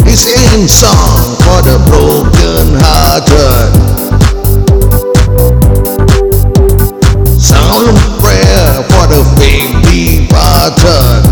This 0.07 0.31
ain't 0.31 0.69
song 0.69 1.35
for 1.43 1.59
the 1.59 1.75
broken 1.91 2.71
hearted 2.79 3.67
Sound 7.35 7.91
of 7.91 7.99
prayer 8.23 8.79
for 8.87 9.05
the 9.11 9.19
faith 9.35 9.75
departed 9.91 11.27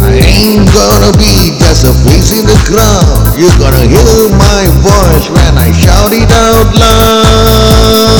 I 0.00 0.24
ain't 0.24 0.72
gonna 0.72 1.12
be 1.20 1.52
just 1.60 1.84
a 1.84 1.92
face 2.08 2.32
in 2.32 2.46
the 2.48 2.56
crowd 2.64 3.36
You're 3.36 3.52
gonna 3.60 3.84
hear 3.84 4.32
my 4.40 4.64
voice 4.80 5.28
when 5.28 5.58
I 5.58 5.70
shout 5.72 6.12
it 6.16 6.30
out 6.32 6.74
loud 6.80 8.17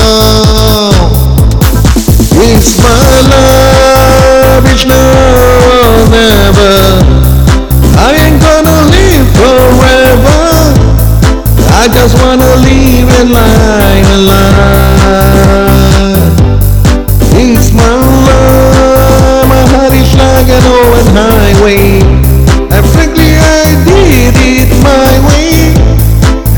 It's 2.59 2.75
my 2.83 2.91
love, 3.31 4.67
it's 4.67 4.85
now 4.85 4.99
or 5.79 6.11
never 6.11 6.75
I 7.97 8.19
ain't 8.19 8.43
gonna 8.43 8.91
live 8.91 9.29
forever. 9.39 10.43
I 11.71 11.87
just 11.87 12.19
wanna 12.19 12.51
live 12.67 13.11
in 13.21 13.31
line 13.31 14.07
alive. 14.19 15.39
It's 17.39 17.71
my 17.71 17.95
love, 18.27 19.47
my 19.47 19.63
heart 19.71 19.95
is 19.95 20.13
like 20.19 20.51
an 20.51 20.65
open 20.67 21.15
highway. 21.15 22.03
And 22.75 22.85
frankly 22.91 23.39
I 23.39 23.79
did 23.87 24.35
it 24.35 24.71
my 24.83 25.15
way. 25.31 25.79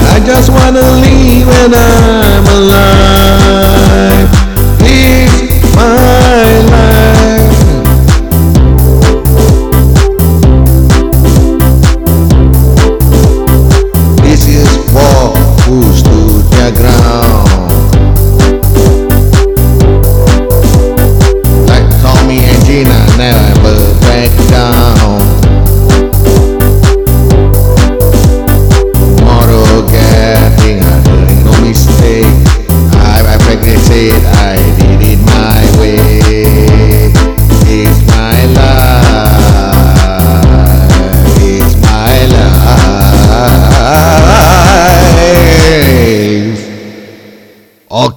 I 0.08 0.16
just 0.24 0.48
wanna 0.48 0.80
live 0.80 1.46
when 1.46 1.74
I'm 1.74 2.46
alive 2.56 3.29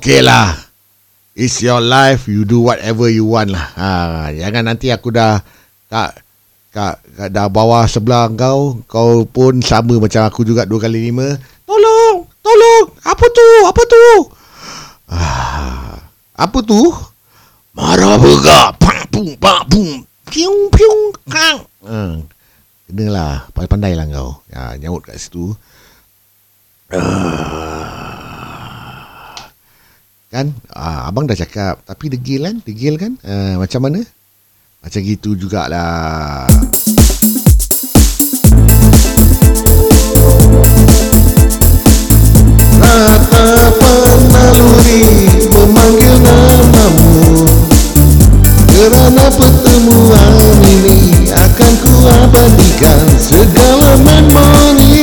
Okay 0.03 0.19
lah. 0.19 0.51
It's 1.31 1.63
your 1.63 1.79
life. 1.79 2.27
You 2.27 2.43
do 2.43 2.59
whatever 2.59 3.07
you 3.07 3.23
want 3.23 3.55
lah. 3.55 3.71
Ha, 3.79 3.89
Jangan 4.35 4.67
nanti 4.67 4.91
aku 4.91 5.15
dah 5.15 5.39
Kak 5.87 6.19
Kak, 6.75 6.99
kak 7.15 7.31
dah 7.31 7.47
bawah 7.47 7.87
sebelah 7.87 8.27
kau. 8.35 8.83
Kau 8.83 9.23
pun 9.23 9.63
sama 9.63 9.95
macam 10.03 10.27
aku 10.27 10.43
juga 10.43 10.67
Dua 10.67 10.83
kali 10.83 11.07
lima. 11.07 11.39
Tolong 11.63 12.27
Tolong. 12.43 12.85
Apa 12.99 13.25
tu? 13.31 13.47
Apa 13.63 13.81
tu? 13.87 14.03
Ah, 15.07 15.95
Apa 16.35 16.59
tu? 16.59 16.83
Marah 17.71 18.19
bergak. 18.19 18.75
Pang 18.83 19.07
pung 19.07 19.31
pang 19.39 19.63
pung. 19.71 20.03
Piung 20.27 20.67
piung 20.67 21.15
kang. 21.31 21.63
Hmm. 21.79 22.27
Kenalah 22.91 23.47
Pandai-pandai 23.55 23.95
lah 23.95 24.03
kau. 24.11 24.43
Ya, 24.51 24.75
Nyaut 24.83 24.99
kat 25.07 25.15
situ 25.15 25.55
kan? 30.33 30.49
Uh, 30.73 31.05
abang 31.05 31.29
dah 31.29 31.37
cakap. 31.37 31.85
Tapi 31.85 32.09
degil 32.09 32.41
kan? 32.41 32.57
Degil 32.65 32.97
kan? 32.97 33.13
Uh, 33.21 33.61
macam 33.61 33.85
mana? 33.85 34.01
Macam 34.81 34.99
gitu 35.05 35.37
jugalah. 35.37 36.49
Rata 42.81 43.45
penaluri 43.77 45.05
memanggil 45.53 46.15
namamu. 46.25 47.45
Kerana 48.73 49.25
pertemuan 49.31 50.33
ini 50.65 51.29
akan 51.31 51.71
ku 51.79 51.93
abadikan 52.09 53.05
segala 53.21 53.95
memori 54.01 55.02